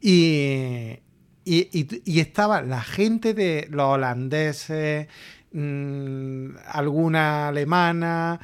Y, 0.01 0.97
y, 1.45 2.19
estaba 2.19 2.61
la 2.61 2.81
gente 2.81 3.33
de 3.33 3.67
los 3.69 3.85
holandeses, 3.85 5.07
mm, 5.51 6.49
alguna 6.67 7.49
alemana, 7.49 8.39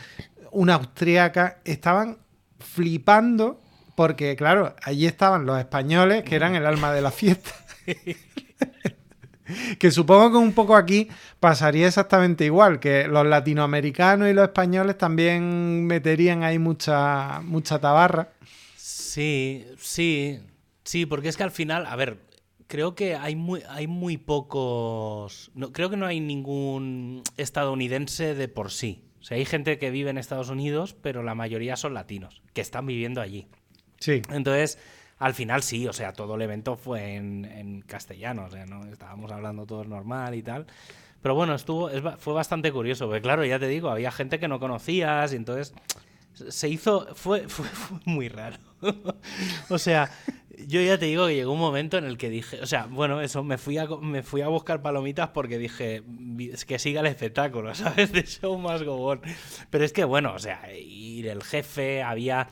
una 0.52 0.76
austriaca, 0.76 1.60
estaban 1.66 2.20
flipando 2.60 3.60
porque, 3.96 4.36
claro, 4.36 4.76
allí 4.84 5.06
estaban 5.06 5.46
los 5.46 5.60
españoles, 5.60 6.24
que 6.24 6.36
eran 6.36 6.56
el 6.56 6.66
alma 6.66 6.94
de 6.94 7.02
la 7.02 7.12
fiesta. 7.12 7.52
que 9.80 9.92
supongo 9.92 10.32
que 10.32 10.38
un 10.38 10.54
poco 10.54 10.76
aquí 10.76 11.10
pasaría 11.40 11.88
exactamente 11.88 12.46
igual, 12.46 12.80
que 12.80 13.08
los 13.08 13.26
latinoamericanos 13.26 14.30
y 14.30 14.34
los 14.34 14.44
españoles 14.44 14.98
también 14.98 15.86
meterían 15.86 16.44
ahí 16.44 16.60
mucha, 16.60 17.42
mucha 17.42 17.80
tabarra. 17.80 18.30
Sí, 18.78 19.66
sí, 19.78 20.40
sí, 20.84 21.06
porque 21.06 21.30
es 21.30 21.38
que 21.38 21.44
al 21.44 21.52
final, 21.52 21.86
a 21.86 21.96
ver, 21.96 22.18
creo 22.72 22.96
que 22.96 23.18
hay 23.18 23.36
muy, 23.36 23.64
hay 23.68 23.86
muy 23.88 24.16
pocos, 24.18 25.52
no, 25.56 25.74
creo 25.74 25.90
que 25.90 25.98
no 25.98 26.06
hay 26.06 26.22
ningún 26.22 27.22
estadounidense 27.36 28.34
de 28.34 28.48
por 28.48 28.72
sí. 28.72 29.04
O 29.20 29.24
sea, 29.24 29.36
hay 29.36 29.44
gente 29.44 29.78
que 29.78 29.92
vive 29.92 30.10
en 30.10 30.18
Estados 30.18 30.50
Unidos, 30.50 30.96
pero 31.00 31.22
la 31.22 31.36
mayoría 31.36 31.76
son 31.76 31.94
latinos, 31.94 32.42
que 32.54 32.62
están 32.62 32.86
viviendo 32.86 33.20
allí. 33.20 33.50
Sí. 34.00 34.22
Entonces, 34.32 34.80
al 35.20 35.34
final 35.34 35.64
sí, 35.64 35.86
o 35.86 35.92
sea, 35.92 36.14
todo 36.14 36.36
el 36.36 36.42
evento 36.44 36.78
fue 36.78 37.16
en, 37.16 37.44
en 37.44 37.82
castellano, 37.82 38.46
o 38.46 38.50
sea, 38.50 38.66
no 38.66 38.86
estábamos 38.86 39.34
hablando 39.34 39.66
todos 39.66 39.90
normal 39.90 40.34
y 40.34 40.42
tal. 40.42 40.66
Pero 41.22 41.36
bueno, 41.36 41.54
estuvo, 41.54 41.90
es 41.90 42.02
fue 42.20 42.34
bastante 42.34 42.72
curioso, 42.72 43.08
porque 43.08 43.22
claro, 43.22 43.44
ya 43.44 43.60
te 43.60 43.68
digo, 43.68 43.90
había 43.90 44.14
gente 44.14 44.40
que 44.40 44.48
no 44.48 44.62
conocías 44.62 45.34
y 45.34 45.36
entonces 45.36 45.74
se 46.34 46.70
hizo, 46.70 47.08
fue, 47.16 47.48
fue, 47.48 47.66
muy 48.06 48.30
raro. 48.30 48.58
o 49.70 49.78
sea, 49.78 50.12
yo 50.68 50.82
ya 50.82 50.98
te 50.98 51.06
digo 51.06 51.28
que 51.28 51.36
llegó 51.36 51.54
un 51.54 51.60
momento 51.60 51.98
en 51.98 52.06
el 52.06 52.18
que 52.18 52.30
dije, 52.30 52.60
o 52.62 52.66
sea, 52.66 52.86
bueno, 52.86 53.22
eso, 53.22 53.44
me 53.44 53.58
fui 53.58 53.78
a, 53.78 53.86
me 53.88 54.24
fui 54.24 54.42
a 54.42 54.48
buscar 54.48 54.82
palomitas 54.82 55.30
porque 55.30 55.58
dije, 55.58 56.04
"Vi- 56.06 56.52
es 56.52 56.66
que 56.66 56.80
siga 56.80 57.02
el 57.02 57.08
espectáculo, 57.08 57.74
¿sabes? 57.76 58.12
De 58.12 58.24
show 58.24 58.58
más 58.58 58.84
go 58.84 58.96
on. 59.08 59.22
Pero 59.70 59.84
es 59.86 59.94
que, 59.94 60.04
bueno, 60.04 60.34
o 60.34 60.40
sea, 60.40 60.62
ir 60.74 61.28
el 61.28 61.44
jefe, 61.44 62.04
había 62.04 62.48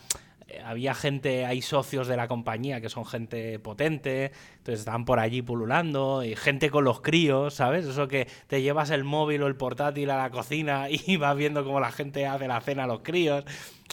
había 0.65 0.93
gente, 0.93 1.45
hay 1.45 1.61
socios 1.61 2.07
de 2.07 2.17
la 2.17 2.27
compañía 2.27 2.81
que 2.81 2.89
son 2.89 3.05
gente 3.05 3.59
potente, 3.59 4.31
entonces 4.57 4.79
estaban 4.79 5.05
por 5.05 5.19
allí 5.19 5.41
pululando, 5.41 6.23
y 6.23 6.35
gente 6.35 6.69
con 6.69 6.83
los 6.83 7.01
críos, 7.01 7.53
¿sabes? 7.53 7.85
Eso 7.85 8.07
que 8.07 8.27
te 8.47 8.61
llevas 8.61 8.89
el 8.89 9.03
móvil 9.03 9.43
o 9.43 9.47
el 9.47 9.55
portátil 9.55 10.09
a 10.09 10.17
la 10.17 10.29
cocina 10.29 10.87
y 10.89 11.17
vas 11.17 11.35
viendo 11.35 11.63
cómo 11.63 11.79
la 11.79 11.91
gente 11.91 12.25
hace 12.25 12.47
la 12.47 12.61
cena 12.61 12.83
a 12.83 12.87
los 12.87 13.01
críos. 13.01 13.43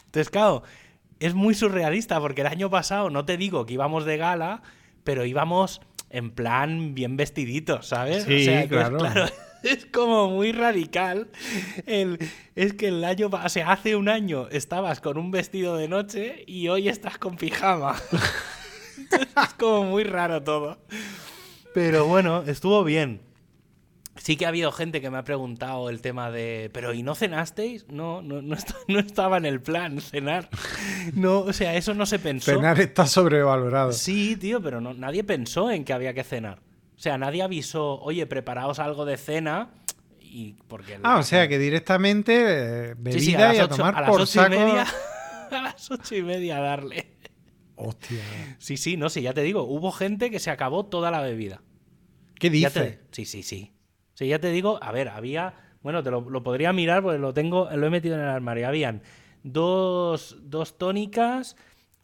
Entonces, 0.06 0.30
claro, 0.30 0.62
es 1.20 1.34
muy 1.34 1.54
surrealista 1.54 2.20
porque 2.20 2.42
el 2.42 2.48
año 2.48 2.70
pasado, 2.70 3.10
no 3.10 3.24
te 3.24 3.36
digo 3.36 3.66
que 3.66 3.74
íbamos 3.74 4.04
de 4.04 4.16
gala, 4.16 4.62
pero 5.04 5.24
íbamos 5.24 5.80
en 6.10 6.30
plan 6.30 6.94
bien 6.94 7.16
vestiditos, 7.16 7.88
¿sabes? 7.88 8.24
Sí, 8.24 8.48
entonces, 8.48 8.68
claro. 8.68 9.26
Es 9.66 9.86
como 9.86 10.30
muy 10.30 10.52
radical. 10.52 11.28
El, 11.86 12.18
es 12.54 12.72
que 12.74 12.88
el 12.88 13.04
año, 13.04 13.28
o 13.32 13.48
sea, 13.48 13.72
hace 13.72 13.96
un 13.96 14.08
año 14.08 14.48
estabas 14.50 15.00
con 15.00 15.18
un 15.18 15.30
vestido 15.30 15.76
de 15.76 15.88
noche 15.88 16.44
y 16.46 16.68
hoy 16.68 16.88
estás 16.88 17.18
con 17.18 17.36
pijama. 17.36 17.96
Es 19.10 19.52
como 19.58 19.84
muy 19.84 20.04
raro 20.04 20.42
todo. 20.42 20.78
Pero 21.74 22.06
bueno, 22.06 22.42
estuvo 22.46 22.82
bien. 22.82 23.20
Sí 24.16 24.36
que 24.36 24.46
ha 24.46 24.48
habido 24.48 24.72
gente 24.72 25.02
que 25.02 25.10
me 25.10 25.18
ha 25.18 25.24
preguntado 25.24 25.90
el 25.90 26.00
tema 26.00 26.30
de, 26.30 26.70
pero 26.72 26.94
¿y 26.94 27.02
no 27.02 27.14
cenasteis? 27.14 27.86
No, 27.88 28.22
no, 28.22 28.40
no, 28.40 28.54
está- 28.56 28.74
no 28.88 28.98
estaba 28.98 29.36
en 29.36 29.44
el 29.44 29.60
plan 29.60 30.00
cenar. 30.00 30.48
No, 31.12 31.40
o 31.40 31.52
sea, 31.52 31.76
eso 31.76 31.92
no 31.94 32.06
se 32.06 32.18
pensó. 32.18 32.52
Cenar 32.52 32.80
está 32.80 33.06
sobrevalorado. 33.06 33.92
Sí, 33.92 34.36
tío, 34.36 34.60
pero 34.62 34.80
no, 34.80 34.94
nadie 34.94 35.22
pensó 35.22 35.70
en 35.70 35.84
que 35.84 35.92
había 35.92 36.14
que 36.14 36.24
cenar. 36.24 36.58
O 36.96 36.98
sea, 36.98 37.18
nadie 37.18 37.42
avisó, 37.42 38.00
oye, 38.00 38.26
preparaos 38.26 38.78
algo 38.78 39.04
de 39.04 39.16
cena. 39.16 39.70
Y 40.20 40.54
porque 40.68 40.98
Ah, 41.02 41.18
o 41.18 41.22
sea 41.22 41.46
que 41.48 41.58
directamente 41.58 42.34
eh, 42.90 42.94
bebida 42.98 43.12
Sí, 43.12 43.20
sí, 43.20 43.34
a 43.34 43.54
y 43.54 43.58
a 43.58 43.68
tomar 43.68 43.94
a 43.96 44.00
las 44.00 44.10
por 44.10 44.26
saco. 44.26 44.54
y 44.54 44.58
media. 44.58 44.86
A 45.50 45.60
las 45.62 45.88
ocho 45.92 46.16
y 46.16 46.22
media 46.22 46.58
darle. 46.58 47.06
Hostia. 47.76 48.56
Sí, 48.58 48.76
sí, 48.76 48.96
no, 48.96 49.08
sí, 49.08 49.22
ya 49.22 49.32
te 49.32 49.42
digo, 49.42 49.62
hubo 49.62 49.92
gente 49.92 50.28
que 50.28 50.40
se 50.40 50.50
acabó 50.50 50.86
toda 50.86 51.12
la 51.12 51.20
bebida. 51.20 51.62
¿Qué 52.40 52.50
dices? 52.50 52.72
te- 52.72 53.00
Sí, 53.12 53.24
sí, 53.26 53.42
sí. 53.44 53.72
Sí, 54.14 54.26
ya 54.26 54.40
te 54.40 54.50
digo, 54.50 54.78
a 54.82 54.90
ver, 54.90 55.08
había. 55.08 55.54
Bueno, 55.82 56.02
te 56.02 56.10
lo, 56.10 56.20
lo 56.28 56.42
podría 56.42 56.72
mirar 56.72 57.02
porque 57.02 57.18
lo 57.18 57.32
tengo, 57.32 57.70
lo 57.70 57.86
he 57.86 57.90
metido 57.90 58.16
en 58.16 58.22
el 58.22 58.28
armario. 58.28 58.66
Habían 58.66 59.02
dos, 59.44 60.36
dos 60.42 60.76
tónicas, 60.78 61.56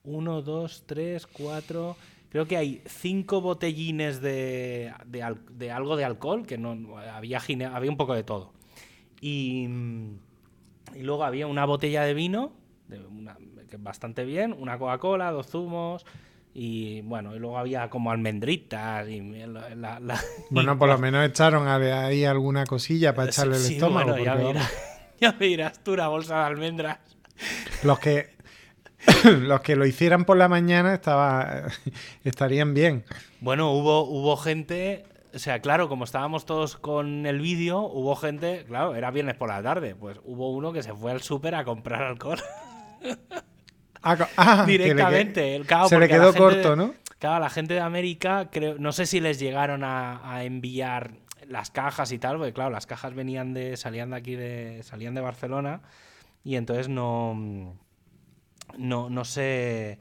uno, 0.05 0.41
dos, 0.43 0.85
tres, 0.87 1.27
cuatro. 1.27 1.97
Creo 2.33 2.47
que 2.47 2.57
hay 2.57 2.83
cinco 2.87 3.41
botellines 3.43 4.21
de, 4.23 4.91
de, 5.07 5.23
al- 5.23 5.45
de 5.51 5.71
algo 5.71 5.97
de 5.97 6.05
alcohol, 6.07 6.47
que 6.47 6.57
no 6.59 6.97
había, 6.99 7.39
gine- 7.41 7.67
había 7.67 7.91
un 7.91 7.99
poco 7.99 8.15
de 8.15 8.25
todo. 8.25 8.53
Y, 9.21 9.67
mm, 9.69 10.17
y 10.97 11.03
luego 11.03 11.25
había 11.25 11.47
una 11.47 11.67
botella 11.67 12.03
de 12.05 12.15
vino, 12.15 12.53
de 12.89 13.01
una- 13.01 13.37
que 13.69 13.77
bastante 13.77 14.25
bien, 14.25 14.55
una 14.59 14.79
Coca-Cola, 14.79 15.31
dos 15.31 15.47
zumos. 15.49 16.05
Y 16.55 17.01
bueno, 17.03 17.35
y 17.35 17.39
luego 17.39 17.57
había 17.59 17.89
como 17.91 18.11
almendritas 18.11 19.09
y 19.09 19.21
la- 19.21 19.75
la- 19.75 20.01
la- 20.01 20.21
Bueno, 20.51 20.79
por 20.79 20.89
lo 20.89 20.99
menos 20.99 21.27
echaron 21.27 21.69
ahí 21.69 22.25
alguna 22.25 22.65
cosilla 22.65 23.15
para 23.15 23.29
echarle 23.31 23.57
el 23.57 23.63
Sí, 23.63 23.75
estómago. 23.75 24.11
bueno, 24.13 24.25
ya, 24.25 24.37
dirás, 24.37 24.73
ya 25.21 25.37
me 25.39 25.47
dirás 25.47 25.85
tú 25.85 25.93
una 25.93 26.09
bolsa 26.09 26.39
de 26.41 26.45
almendras. 26.47 26.99
los 27.83 27.99
que 27.99 28.37
los 29.25 29.61
que 29.61 29.77
lo 29.77 29.87
hicieran 29.87 30.25
por 30.25 30.37
la 30.37 30.49
mañana 30.49 30.95
estaba, 30.95 31.65
estarían 32.25 32.75
bien. 32.75 33.05
Bueno, 33.41 33.73
hubo, 33.73 34.03
hubo 34.05 34.37
gente, 34.37 35.05
o 35.35 35.39
sea, 35.39 35.61
claro, 35.61 35.89
como 35.89 36.05
estábamos 36.05 36.47
todos 36.47 36.77
con 36.77 37.27
el 37.27 37.41
vídeo, 37.41 37.81
hubo 37.81 38.15
gente, 38.17 38.65
claro, 38.67 38.95
era 38.95 39.11
viernes 39.11 39.35
por 39.37 39.49
la 39.49 39.63
tarde, 39.63 39.95
pues 39.95 40.19
hubo 40.25 40.53
uno 40.53 40.73
que 40.73 40.83
se 40.83 40.93
fue 40.95 41.11
al 41.13 41.23
súper 41.23 41.55
a 41.55 41.65
comprar 41.65 42.03
alcohol 42.03 42.41
Ah, 44.05 44.17
ah, 44.37 44.65
directamente. 44.67 45.55
El- 45.55 45.65
claro, 45.65 45.89
se 45.89 45.97
le 45.99 46.09
quedó 46.09 46.33
de- 46.33 46.39
corto, 46.39 46.75
¿no? 46.75 46.93
Claro, 47.21 47.39
la 47.39 47.51
gente 47.51 47.75
de 47.75 47.81
América, 47.81 48.49
creo, 48.51 48.75
no 48.79 48.91
sé 48.91 49.07
si 49.07 49.21
les 49.21 49.39
llegaron 49.39 49.85
a, 49.85 50.29
a 50.35 50.43
enviar 50.43 51.13
las 51.47 51.71
cajas 51.71 52.11
y 52.11 52.19
tal, 52.19 52.37
porque 52.39 52.53
claro, 52.53 52.71
las 52.71 52.87
cajas 52.87 53.15
venían 53.15 53.55
de, 53.55 53.77
salían 53.77 54.11
de 54.11 54.17
aquí 54.17 54.35
de, 54.35 54.81
salían 54.83 55.15
de 55.15 55.21
Barcelona 55.21 55.83
y 56.43 56.57
entonces 56.57 56.89
no, 56.89 57.77
no, 58.79 59.11
no 59.11 59.25
sé, 59.25 59.99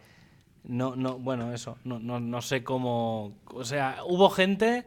no, 0.63 0.95
no, 0.95 1.17
bueno, 1.17 1.53
eso, 1.53 1.77
no, 1.83 1.99
no, 1.99 2.19
no 2.19 2.41
sé 2.41 2.63
cómo, 2.63 3.33
o 3.45 3.63
sea, 3.63 3.97
hubo 4.05 4.29
gente 4.29 4.85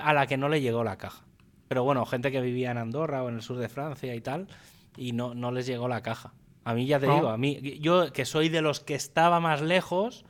a 0.00 0.12
la 0.12 0.26
que 0.26 0.36
no 0.36 0.48
le 0.48 0.60
llegó 0.60 0.84
la 0.84 0.96
caja, 0.98 1.24
pero 1.68 1.84
bueno, 1.84 2.04
gente 2.06 2.30
que 2.32 2.40
vivía 2.40 2.70
en 2.70 2.78
Andorra 2.78 3.22
o 3.22 3.28
en 3.28 3.36
el 3.36 3.42
sur 3.42 3.58
de 3.58 3.68
Francia 3.68 4.14
y 4.14 4.20
tal, 4.20 4.48
y 4.96 5.12
no, 5.12 5.34
no 5.34 5.52
les 5.52 5.66
llegó 5.66 5.88
la 5.88 6.02
caja. 6.02 6.32
A 6.64 6.74
mí 6.74 6.86
ya 6.86 6.98
te 6.98 7.06
No. 7.06 7.14
digo, 7.14 7.28
a 7.28 7.36
mí, 7.36 7.78
yo 7.80 8.12
que 8.12 8.24
soy 8.24 8.48
de 8.48 8.60
los 8.62 8.80
que 8.80 8.94
estaba 8.96 9.38
más 9.40 9.62
lejos, 9.62 10.24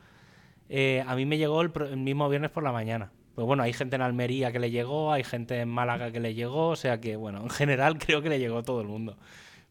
eh, 0.69 1.03
a 1.07 1.15
mí 1.15 1.25
me 1.25 1.37
llegó 1.37 1.61
el, 1.61 1.71
el 1.89 1.97
mismo 1.97 2.29
viernes 2.29 2.51
por 2.51 2.63
la 2.63 2.71
mañana. 2.71 3.11
Pues 3.33 3.45
bueno, 3.47 3.63
hay 3.63 3.73
gente 3.73 3.95
en 3.95 4.01
Almería 4.01 4.51
que 4.51 4.59
le 4.59 4.69
llegó, 4.71 5.11
hay 5.13 5.23
gente 5.23 5.59
en 5.61 5.69
Málaga 5.69 6.11
que 6.11 6.19
le 6.19 6.33
llegó, 6.33 6.69
o 6.69 6.75
sea 6.75 6.99
que, 6.99 7.15
bueno, 7.15 7.41
en 7.41 7.49
general 7.49 7.97
creo 8.05 8.21
que 8.21 8.29
le 8.29 8.39
llegó 8.39 8.63
todo 8.63 8.81
el 8.81 8.87
mundo. 8.87 9.17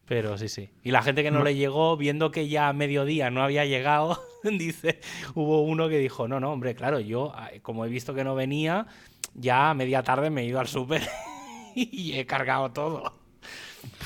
Pero 0.07 0.37
sí, 0.37 0.47
sí. 0.47 0.69
Y 0.83 0.91
la 0.91 1.01
gente 1.03 1.21
que 1.21 1.31
no 1.31 1.43
le 1.43 1.55
llegó, 1.55 1.97
viendo 1.97 2.31
que 2.31 2.47
ya 2.47 2.69
a 2.69 2.73
mediodía 2.73 3.29
no 3.29 3.43
había 3.43 3.65
llegado, 3.65 4.23
dice, 4.43 5.01
hubo 5.35 5.61
uno 5.63 5.89
que 5.89 5.97
dijo, 5.99 6.27
no, 6.29 6.39
no, 6.39 6.51
hombre, 6.53 6.75
claro, 6.75 6.99
yo, 7.01 7.33
ah, 7.35 7.49
como 7.61 7.85
he 7.85 7.89
visto 7.89 8.13
que 8.13 8.23
no 8.23 8.33
venía, 8.33 8.87
ya 9.33 9.69
a 9.69 9.73
media 9.73 10.03
tarde 10.03 10.29
me 10.29 10.41
he 10.41 10.45
ido 10.45 10.59
al 10.61 10.67
súper 10.67 11.01
y 11.75 12.13
he 12.17 12.25
cargado 12.25 12.71
todo. 12.71 13.11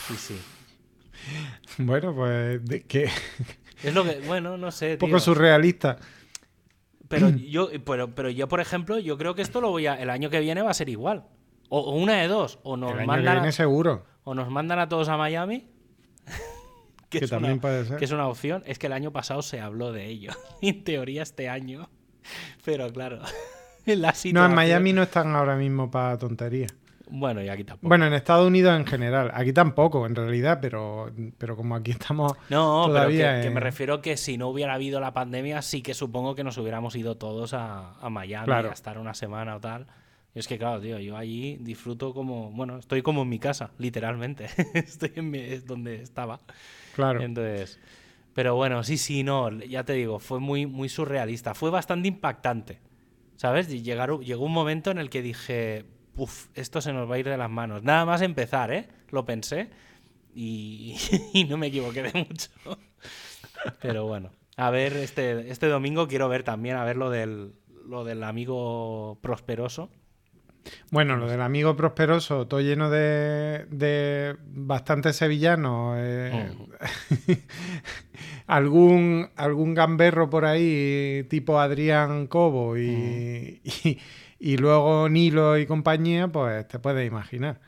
Sí, 0.08 0.16
sí. 0.16 0.38
Bueno, 1.78 2.16
pues 2.16 2.64
de- 2.66 2.82
que 2.84 3.08
Es 3.84 3.94
lo 3.94 4.04
que, 4.04 4.20
bueno, 4.28 4.58
no 4.58 4.72
sé. 4.72 4.94
un 4.94 4.98
poco 5.00 5.12
tío. 5.12 5.20
surrealista. 5.20 5.98
Pero 7.08 7.30
yo, 7.36 7.70
pero, 7.86 8.14
pero 8.14 8.30
yo, 8.30 8.48
por 8.48 8.60
ejemplo, 8.60 8.98
yo 9.00 9.18
creo 9.18 9.36
que 9.36 9.42
esto 9.44 9.62
lo 9.62 9.70
voy 9.70 9.86
a. 9.88 10.02
El 10.02 10.10
año 10.10 10.30
que 10.30 10.40
viene 10.40 10.62
va 10.62 10.72
a 10.72 10.76
ser 10.76 10.90
igual. 10.90 11.26
O, 11.70 11.80
o 11.80 11.96
una 11.96 12.16
de 12.22 12.28
dos. 12.28 12.60
O 12.64 12.76
nos 12.78 12.92
El 12.92 12.98
año 12.98 13.02
que 13.02 13.08
mandan. 13.08 13.34
viene 13.36 13.48
a, 13.50 13.52
seguro. 13.52 14.06
o 14.24 14.34
nos 14.36 14.50
mandan 14.50 14.80
a 14.80 14.90
todos 14.90 15.10
a 15.10 15.18
Miami. 15.18 15.68
Que 17.20 17.26
es 17.26 17.30
también 17.30 17.54
una, 17.54 17.62
puede 17.62 17.86
ser. 17.86 17.98
que 17.98 18.06
es 18.06 18.12
una 18.12 18.28
opción. 18.28 18.64
Es 18.66 18.80
que 18.80 18.88
el 18.88 18.94
año 18.94 19.12
pasado 19.12 19.42
se 19.42 19.60
habló 19.62 19.92
de 19.92 20.08
ello. 20.08 20.32
en 20.62 20.84
teoría 20.84 21.24
este 21.24 21.50
año. 21.50 21.90
Pero 22.66 22.92
claro. 22.92 23.20
en 23.86 24.02
la 24.02 24.10
No, 24.10 24.14
situación- 24.16 24.50
en 24.52 24.56
Miami 24.56 24.94
no 24.94 25.04
están 25.04 25.36
ahora 25.36 25.56
mismo 25.56 25.90
para 25.92 26.18
tonterías. 26.18 26.74
Bueno, 27.14 27.44
y 27.44 27.50
aquí 27.50 27.66
tampoco. 27.66 27.90
Bueno, 27.90 28.06
en 28.06 28.14
Estados 28.14 28.48
Unidos 28.48 28.74
en 28.80 28.86
general. 28.86 29.32
Aquí 29.34 29.52
tampoco, 29.52 30.06
en 30.06 30.16
realidad, 30.16 30.60
pero, 30.62 31.12
pero 31.38 31.58
como 31.58 31.76
aquí 31.76 31.92
estamos 31.92 32.32
No, 32.50 32.84
pero 32.88 33.10
que, 33.10 33.18
todavía. 33.18 33.42
que 33.42 33.50
me 33.50 33.60
refiero 33.60 34.02
que 34.02 34.16
si 34.16 34.38
no 34.38 34.48
hubiera 34.48 34.76
habido 34.76 35.02
la 35.02 35.14
pandemia, 35.14 35.62
sí 35.62 35.82
que 35.82 35.94
supongo 35.94 36.36
que 36.36 36.46
nos 36.46 36.58
hubiéramos 36.58 36.96
ido 36.96 37.18
todos 37.18 37.54
a, 37.54 37.96
a 38.00 38.10
Miami 38.10 38.46
Claro. 38.46 38.70
a 38.70 38.74
estar 38.74 38.98
una 38.98 39.14
semana 39.14 39.58
o 39.58 39.60
tal. 39.60 39.88
Y 40.34 40.40
es 40.40 40.48
que, 40.48 40.58
claro, 40.58 40.80
tío, 40.80 41.00
yo 41.00 41.18
allí 41.18 41.58
disfruto 41.60 42.14
como. 42.14 42.50
Bueno, 42.52 42.78
estoy 42.78 43.02
como 43.02 43.24
en 43.24 43.28
mi 43.30 43.40
casa, 43.40 43.72
literalmente. 43.78 44.46
estoy 44.74 45.12
en 45.16 45.32
mi- 45.32 45.40
es 45.40 45.66
donde 45.68 46.02
estaba. 46.02 46.40
Claro. 46.96 47.22
Entonces. 47.22 47.80
Pero 48.34 48.56
bueno, 48.56 48.84
sí, 48.84 48.98
sí, 48.98 49.24
no, 49.24 49.50
ya 49.52 49.84
te 49.84 49.94
digo, 49.94 50.20
fue 50.20 50.40
muy, 50.40 50.66
muy 50.66 50.88
surrealista. 50.90 51.54
Fue 51.54 51.70
bastante 51.70 52.08
impactante. 52.08 52.80
¿Sabes? 53.36 53.72
Y 53.74 53.82
llegaron- 53.82 54.22
llegó 54.24 54.46
un 54.46 54.54
momento 54.54 54.92
en 54.92 55.00
el 55.00 55.10
que 55.10 55.22
dije, 55.22 55.86
uff, 56.16 56.48
esto 56.54 56.80
se 56.80 56.94
nos 56.94 57.10
va 57.10 57.16
a 57.16 57.20
ir 57.20 57.28
de 57.28 57.38
las 57.38 57.50
manos. 57.50 57.84
Nada 57.84 58.06
más 58.06 58.22
empezar, 58.22 58.72
¿eh? 58.72 58.88
Lo 59.10 59.26
pensé 59.26 59.70
y, 60.36 60.96
y 61.34 61.44
no 61.46 61.58
me 61.58 61.68
equivoqué 61.68 62.04
de 62.04 62.14
mucho. 62.14 62.50
Pero 63.82 64.06
bueno, 64.06 64.32
a 64.58 64.70
ver, 64.70 64.94
este, 64.98 65.50
este 65.50 65.68
domingo 65.68 66.08
quiero 66.08 66.30
ver 66.30 66.44
también, 66.44 66.76
a 66.78 66.84
ver 66.86 66.98
lo 66.98 67.10
del, 67.10 67.54
lo 67.88 68.04
del 68.04 68.24
amigo 68.24 69.20
prosperoso. 69.22 69.90
Bueno, 70.92 71.18
lo 71.18 71.28
del 71.28 71.42
amigo 71.42 71.76
prosperoso, 71.76 72.48
todo 72.48 72.62
lleno 72.62 72.90
de, 72.90 73.66
de 73.70 74.36
bastantes 74.46 75.16
sevillanos. 75.16 75.96
eh, 76.00 76.52
algún, 78.48 79.30
algún 79.36 79.74
gamberro 79.74 80.30
por 80.30 80.46
ahí, 80.46 81.26
tipo 81.30 81.60
Adrián 81.60 82.28
Cobo 82.28 82.78
y, 82.78 83.62
y, 83.84 84.00
y 84.40 84.58
luego 84.58 85.10
Nilo 85.10 85.58
y 85.58 85.66
compañía, 85.66 86.28
pues 86.28 86.68
te 86.68 86.80
puedes 86.80 87.08
imaginar. 87.08 87.60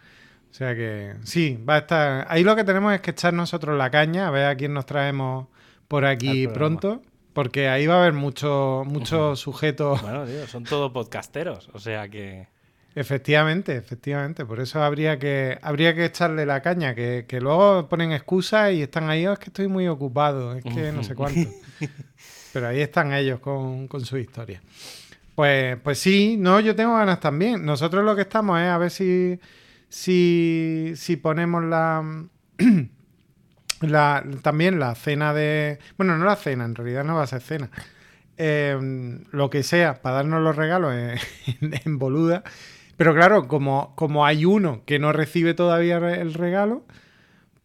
O 0.52 0.54
sea 0.56 0.76
que 0.76 1.16
sí, 1.24 1.58
va 1.68 1.76
a 1.76 1.78
estar. 1.80 2.28
Ahí 2.30 2.44
lo 2.44 2.56
que 2.56 2.64
tenemos 2.64 2.94
es 2.94 3.02
que 3.02 3.12
echar 3.12 3.34
nosotros 3.34 3.76
la 3.76 3.90
caña, 3.90 4.28
a 4.28 4.32
ver 4.32 4.46
a 4.46 4.56
quién 4.56 4.74
nos 4.74 4.86
traemos 4.86 5.48
por 5.88 6.06
aquí 6.06 6.48
pronto. 6.48 7.02
Porque 7.34 7.68
ahí 7.68 7.88
va 7.88 7.96
a 7.96 8.02
haber 8.02 8.14
muchos 8.14 8.86
muchos 8.86 9.40
sujetos 9.40 10.00
Bueno, 10.04 10.26
tío, 10.26 10.46
son 10.48 10.64
todos 10.64 10.92
podcasteros, 10.92 11.70
o 11.74 11.80
sea 11.80 12.08
que... 12.08 12.48
Efectivamente, 12.96 13.76
efectivamente. 13.76 14.46
Por 14.46 14.60
eso 14.60 14.82
habría 14.84 15.18
que, 15.18 15.58
habría 15.62 15.96
que 15.96 16.06
echarle 16.06 16.46
la 16.46 16.62
caña, 16.62 16.94
que, 16.94 17.26
que 17.28 17.42
luego 17.42 17.90
ponen 17.90 18.12
excusas 18.12 18.72
y 18.74 18.84
están 18.84 19.10
ahí, 19.10 19.26
"Oh, 19.26 19.34
es 19.34 19.40
que 19.40 19.46
estoy 19.46 19.68
muy 19.68 19.88
ocupado, 19.88 20.54
es 20.56 20.64
que 20.64 20.92
no 20.92 21.02
sé 21.04 21.16
cuánto. 21.16 21.50
Pero 22.54 22.68
ahí 22.68 22.82
están 22.82 23.12
ellos 23.14 23.40
con, 23.40 23.88
con 23.88 24.06
su 24.06 24.18
historia. 24.18 24.62
Pues, 25.34 25.78
pues 25.84 25.98
sí, 25.98 26.38
no, 26.38 26.60
yo 26.60 26.76
tengo 26.76 26.96
ganas 26.96 27.20
también. 27.20 27.66
Nosotros 27.66 28.06
lo 28.06 28.16
que 28.16 28.22
estamos 28.22 28.60
es 28.62 28.68
a 28.68 28.78
ver 28.78 28.92
si, 28.92 29.40
si, 29.90 30.94
si 30.96 31.16
ponemos 31.16 31.64
la, 31.64 32.04
la 33.82 34.24
también 34.42 34.80
la 34.80 34.96
cena 34.96 35.34
de. 35.34 35.80
Bueno, 35.98 36.18
no 36.18 36.26
la 36.26 36.36
cena, 36.36 36.66
en 36.66 36.76
realidad 36.76 37.04
no 37.04 37.16
va 37.16 37.24
a 37.24 37.28
ser 37.28 37.42
cena. 37.42 37.70
Eh, 38.38 38.78
lo 39.32 39.50
que 39.50 39.64
sea, 39.64 40.02
para 40.02 40.18
darnos 40.18 40.42
los 40.42 40.56
regalos 40.56 40.94
en, 40.94 41.18
en- 41.62 41.82
en 41.86 41.98
boluda. 42.00 42.44
Pero 42.98 43.14
claro, 43.14 43.48
como, 43.48 43.94
como 43.96 44.26
hay 44.26 44.46
uno 44.46 44.82
que 44.86 45.00
no 45.00 45.12
recibe 45.14 45.54
todavía 45.54 45.98
el 45.98 46.34
regalo, 46.34 46.86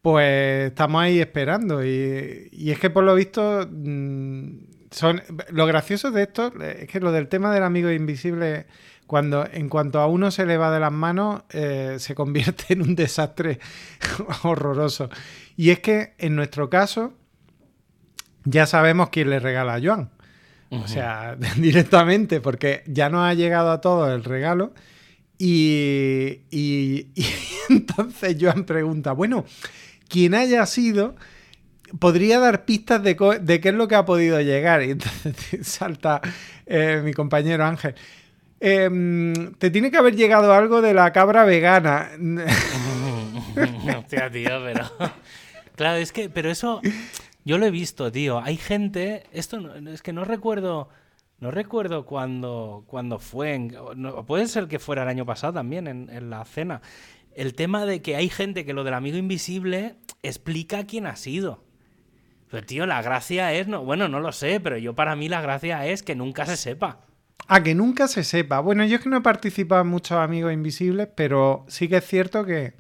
pues 0.03 0.69
estamos 0.69 1.03
ahí 1.03 1.21
esperando. 1.21 1.85
Y, 1.85 2.49
y 2.53 2.71
es 2.71 2.79
que 2.79 2.91
por 2.91 3.05
lo 3.05 3.15
visto, 3.15 3.69
mm, 3.71 4.49
son 4.91 5.23
lo 5.51 5.67
gracioso 5.67 6.11
de 6.11 6.23
esto 6.23 6.53
es 6.61 6.89
que 6.89 7.01
lo 7.01 7.13
del 7.13 7.29
tema 7.29 7.53
del 7.53 7.63
amigo 7.63 7.91
invisible, 7.91 8.67
cuando 9.07 9.47
en 9.51 9.69
cuanto 9.69 10.01
a 10.01 10.07
uno 10.07 10.31
se 10.31 10.47
le 10.47 10.57
va 10.57 10.71
de 10.71 10.81
las 10.81 10.93
manos, 10.93 11.43
eh, 11.51 11.97
se 11.99 12.15
convierte 12.15 12.73
en 12.73 12.83
un 12.83 12.95
desastre 12.95 13.59
horroroso. 14.43 15.11
Y 15.57 15.71
es 15.71 15.81
que 15.81 16.15
en 16.19 16.37
nuestro 16.37 16.71
caso, 16.71 17.13
ya 18.45 18.67
sabemos 18.67 19.11
quién 19.11 19.31
le 19.31 19.41
regala 19.41 19.75
a 19.75 19.81
Joan. 19.83 20.11
O 20.71 20.87
sea, 20.87 21.37
directamente, 21.57 22.41
porque 22.41 22.83
ya 22.87 23.09
nos 23.09 23.23
ha 23.23 23.35
llegado 23.35 23.71
a 23.71 23.81
todos 23.81 24.11
el 24.11 24.25
regalo. 24.25 24.73
Y, 25.39 26.41
y- 26.51 27.07
y 27.15 27.27
entonces 27.71 28.37
Joan 28.41 28.65
pregunta, 28.65 29.13
bueno, 29.13 29.45
quien 30.09 30.35
haya 30.35 30.67
sido, 30.67 31.15
podría 31.99 32.39
dar 32.41 32.65
pistas 32.65 33.03
de, 33.03 33.17
qué 33.17 33.69
es 33.69 33.75
lo 33.75 33.87
que 33.89 33.95
ha 33.95 34.05
podido 34.05 34.41
llegar. 34.41 34.83
Y 34.83 34.91
entonces 34.93 35.35
salta 35.67 36.21
eh, 36.67 37.01
mi 37.05 37.13
compañero 37.13 37.65
Ángel. 37.65 37.95
Em, 38.61 39.53
te 39.55 39.71
tiene 39.71 39.91
que 39.91 39.99
haber 39.99 40.17
llegado 40.17 40.53
algo 40.53 40.83
de 40.83 40.93
la 40.93 41.13
cabra 41.13 41.45
vegana. 41.45 42.11
Hostia, 43.99 44.31
tío, 44.31 44.51
pero. 44.65 44.91
Claro, 45.77 45.99
es 45.99 46.13
que, 46.13 46.29
pero 46.29 46.51
eso. 46.51 46.81
Yo 47.45 47.57
lo 47.59 47.67
he 47.67 47.71
visto, 47.71 48.11
tío. 48.11 48.41
Hay 48.41 48.57
gente. 48.57 49.23
Esto 49.33 49.61
es 49.77 50.03
que 50.03 50.13
no 50.13 50.25
recuerdo. 50.25 50.89
No 51.41 51.51
recuerdo 51.53 52.05
cuándo, 52.05 52.85
cuándo 52.87 53.19
fue. 53.19 53.55
en- 53.55 53.77
no, 53.97 54.27
puede 54.27 54.47
ser 54.49 54.67
que 54.67 54.79
fuera 54.79 55.03
el 55.05 55.09
año 55.09 55.25
pasado 55.25 55.53
también, 55.53 55.87
en, 55.87 56.31
la 56.31 56.45
cena. 56.45 56.83
El 57.35 57.55
tema 57.55 57.87
de 57.87 58.03
que 58.03 58.17
hay 58.17 58.29
gente 58.29 58.65
que 58.65 58.73
lo 58.73 58.83
del 58.83 58.95
amigo 58.95 59.17
invisible 59.17 59.95
explica 60.23 60.85
quién 60.85 61.07
ha 61.07 61.15
sido. 61.15 61.63
Pero, 62.51 62.67
tío, 62.67 62.87
la 62.87 63.03
gracia 63.03 63.53
es. 63.53 63.69
No, 63.69 63.85
bueno, 63.85 64.09
no 64.09 64.19
lo 64.21 64.33
sé, 64.33 64.59
pero 64.59 64.79
yo 64.79 64.95
para 64.95 65.15
mí 65.15 65.29
la 65.29 65.41
gracia 65.41 65.87
es 65.87 66.03
que 66.03 66.17
nunca 66.17 66.47
se 66.47 66.57
sepa. 66.57 67.01
A 67.47 67.63
que 67.63 67.75
nunca 67.75 68.09
se 68.09 68.25
sepa. 68.25 68.59
Bueno, 68.59 68.85
yo 68.85 68.97
es 68.97 69.03
que 69.03 69.09
no 69.09 69.19
he 69.19 69.23
participado 69.23 69.83
en 69.83 69.89
muchos 69.89 70.19
amigos 70.19 70.53
invisibles, 70.53 71.09
pero 71.15 71.65
sí 71.69 71.89
que 71.89 71.99
es 71.99 72.07
cierto 72.07 72.45
que. 72.45 72.75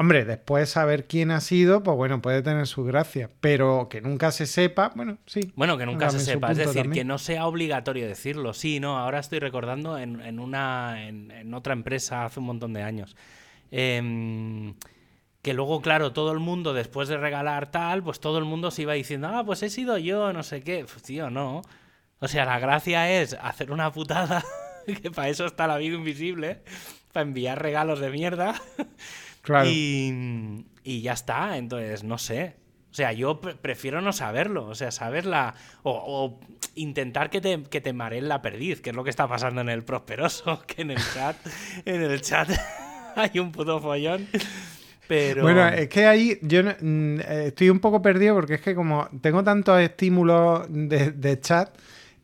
Hombre, 0.00 0.24
después 0.24 0.68
saber 0.70 1.08
quién 1.08 1.32
ha 1.32 1.40
sido, 1.40 1.82
pues 1.82 1.96
bueno, 1.96 2.22
puede 2.22 2.40
tener 2.40 2.68
su 2.68 2.84
gracia. 2.84 3.30
Pero 3.40 3.88
que 3.90 4.00
nunca 4.00 4.30
se 4.30 4.46
sepa, 4.46 4.92
bueno, 4.94 5.18
sí. 5.26 5.52
Bueno, 5.56 5.76
que 5.76 5.86
nunca 5.86 6.08
se 6.10 6.20
sepa, 6.20 6.52
es 6.52 6.58
decir, 6.58 6.82
también. 6.82 6.92
que 6.92 7.04
no 7.04 7.18
sea 7.18 7.48
obligatorio 7.48 8.06
decirlo. 8.06 8.54
Sí, 8.54 8.78
no, 8.78 8.96
ahora 8.96 9.18
estoy 9.18 9.40
recordando 9.40 9.98
en, 9.98 10.20
en 10.20 10.38
una 10.38 11.08
en, 11.08 11.32
en 11.32 11.52
otra 11.52 11.72
empresa 11.72 12.24
hace 12.24 12.38
un 12.38 12.46
montón 12.46 12.74
de 12.74 12.84
años. 12.84 13.16
Em, 13.72 14.76
que 15.42 15.52
luego, 15.52 15.82
claro, 15.82 16.12
todo 16.12 16.30
el 16.30 16.38
mundo, 16.38 16.74
después 16.74 17.08
de 17.08 17.16
regalar 17.16 17.72
tal, 17.72 18.04
pues 18.04 18.20
todo 18.20 18.38
el 18.38 18.44
mundo 18.44 18.70
se 18.70 18.82
iba 18.82 18.92
diciendo, 18.92 19.26
ah, 19.26 19.42
pues 19.44 19.64
he 19.64 19.68
sido 19.68 19.98
yo, 19.98 20.32
no 20.32 20.44
sé 20.44 20.62
qué. 20.62 20.86
Pues, 20.88 21.02
tío, 21.02 21.28
no. 21.28 21.62
O 22.20 22.28
sea, 22.28 22.44
la 22.44 22.60
gracia 22.60 23.10
es 23.20 23.34
hacer 23.34 23.72
una 23.72 23.92
putada, 23.92 24.44
que 25.02 25.10
para 25.10 25.28
eso 25.28 25.44
está 25.44 25.64
el 25.64 25.72
amigo 25.72 25.96
invisible, 25.96 26.62
para 27.12 27.26
enviar 27.26 27.60
regalos 27.60 27.98
de 27.98 28.10
mierda. 28.10 28.54
Claro. 29.48 29.66
Y, 29.70 30.66
y 30.84 31.00
ya 31.00 31.14
está, 31.14 31.56
entonces 31.56 32.04
no 32.04 32.18
sé. 32.18 32.56
O 32.90 32.94
sea, 32.94 33.12
yo 33.14 33.40
pre- 33.40 33.54
prefiero 33.54 34.02
no 34.02 34.12
saberlo, 34.12 34.66
o 34.66 34.74
sea, 34.74 34.90
saberla 34.90 35.54
o, 35.82 35.92
o 35.92 36.40
intentar 36.74 37.30
que 37.30 37.40
te, 37.40 37.62
que 37.62 37.80
te 37.80 37.94
mareen 37.94 38.28
la 38.28 38.42
perdiz, 38.42 38.82
que 38.82 38.90
es 38.90 38.96
lo 38.96 39.04
que 39.04 39.10
está 39.10 39.26
pasando 39.26 39.62
en 39.62 39.70
el 39.70 39.84
Prosperoso, 39.84 40.62
que 40.66 40.82
en 40.82 40.90
el 40.90 40.98
chat, 41.14 41.36
en 41.86 42.02
el 42.02 42.20
chat 42.20 42.50
hay 43.16 43.38
un 43.38 43.50
puto 43.52 43.80
follón. 43.80 44.26
Pero 45.06 45.42
Bueno, 45.42 45.66
es 45.68 45.88
que 45.88 46.06
ahí 46.06 46.38
yo 46.42 46.60
mm, 46.62 47.20
estoy 47.20 47.70
un 47.70 47.80
poco 47.80 48.02
perdido 48.02 48.34
porque 48.34 48.54
es 48.54 48.60
que 48.60 48.74
como 48.74 49.08
tengo 49.22 49.42
tantos 49.42 49.80
estímulos 49.80 50.66
de, 50.68 51.12
de 51.12 51.40
chat, 51.40 51.70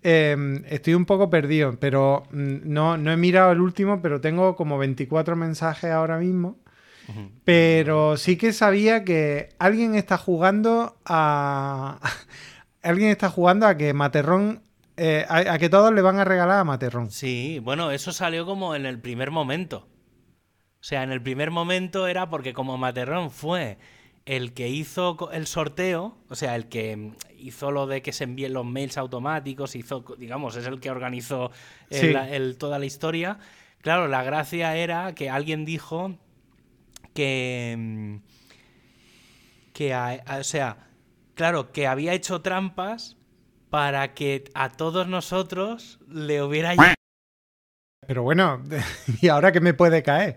eh, 0.02 0.36
estoy 0.68 0.92
un 0.92 1.06
poco 1.06 1.30
perdido, 1.30 1.78
pero 1.80 2.24
mm, 2.30 2.56
no, 2.64 2.98
no 2.98 3.10
he 3.10 3.16
mirado 3.16 3.52
el 3.52 3.60
último, 3.62 4.02
pero 4.02 4.20
tengo 4.20 4.54
como 4.54 4.76
24 4.76 5.34
mensajes 5.34 5.90
ahora 5.90 6.18
mismo. 6.18 6.58
Pero 7.44 8.16
sí 8.16 8.36
que 8.36 8.52
sabía 8.52 9.04
que 9.04 9.50
alguien 9.58 9.94
está 9.94 10.16
jugando 10.18 10.96
a. 11.04 12.00
alguien 12.82 13.10
está 13.10 13.28
jugando 13.30 13.66
a 13.66 13.76
que 13.76 13.92
Materrón. 13.92 14.62
eh, 14.96 15.24
a, 15.28 15.54
a 15.54 15.58
que 15.58 15.68
todos 15.68 15.92
le 15.92 16.02
van 16.02 16.18
a 16.18 16.24
regalar 16.24 16.60
a 16.60 16.64
Materrón. 16.64 17.10
Sí, 17.10 17.58
bueno, 17.62 17.90
eso 17.90 18.12
salió 18.12 18.46
como 18.46 18.74
en 18.74 18.86
el 18.86 19.00
primer 19.00 19.30
momento. 19.30 19.88
O 20.80 20.86
sea, 20.86 21.02
en 21.02 21.10
el 21.12 21.22
primer 21.22 21.50
momento 21.50 22.06
era 22.06 22.28
porque 22.28 22.52
como 22.52 22.76
Materrón 22.78 23.30
fue 23.30 23.78
el 24.26 24.52
que 24.54 24.68
hizo 24.68 25.30
el 25.32 25.46
sorteo, 25.46 26.16
o 26.28 26.34
sea, 26.34 26.56
el 26.56 26.68
que 26.68 26.96
mm, 26.96 27.12
hizo 27.38 27.70
lo 27.70 27.86
de 27.86 28.02
que 28.02 28.12
se 28.12 28.24
envíen 28.24 28.52
los 28.54 28.64
mails 28.64 28.96
automáticos, 28.98 29.76
hizo, 29.76 30.04
digamos, 30.18 30.56
es 30.56 30.66
el 30.66 30.80
que 30.80 30.90
organizó 30.90 31.50
el- 31.90 32.00
Sí. 32.00 32.12
la- 32.12 32.28
el- 32.30 32.56
toda 32.56 32.78
la 32.78 32.86
historia. 32.86 33.38
Claro, 33.82 34.08
la 34.08 34.22
gracia 34.22 34.76
era 34.76 35.14
que 35.14 35.28
alguien 35.28 35.64
dijo 35.66 36.14
que... 37.14 37.74
mm, 37.78 38.16
que, 39.74 39.94
o 39.94 40.44
sea, 40.44 40.76
claro, 41.34 41.72
que 41.72 41.86
había 41.86 42.14
hecho 42.14 42.40
trampas 42.40 43.16
para 43.68 44.14
que 44.14 44.44
a 44.54 44.70
todos 44.70 45.08
nosotros 45.08 45.98
le 46.08 46.42
hubiera 46.42 46.74
Pero 48.06 48.22
bueno, 48.22 48.62
¿y 49.20 49.28
ahora 49.28 49.52
qué 49.52 49.60
me 49.60 49.74
puede 49.74 50.02
caer? 50.02 50.36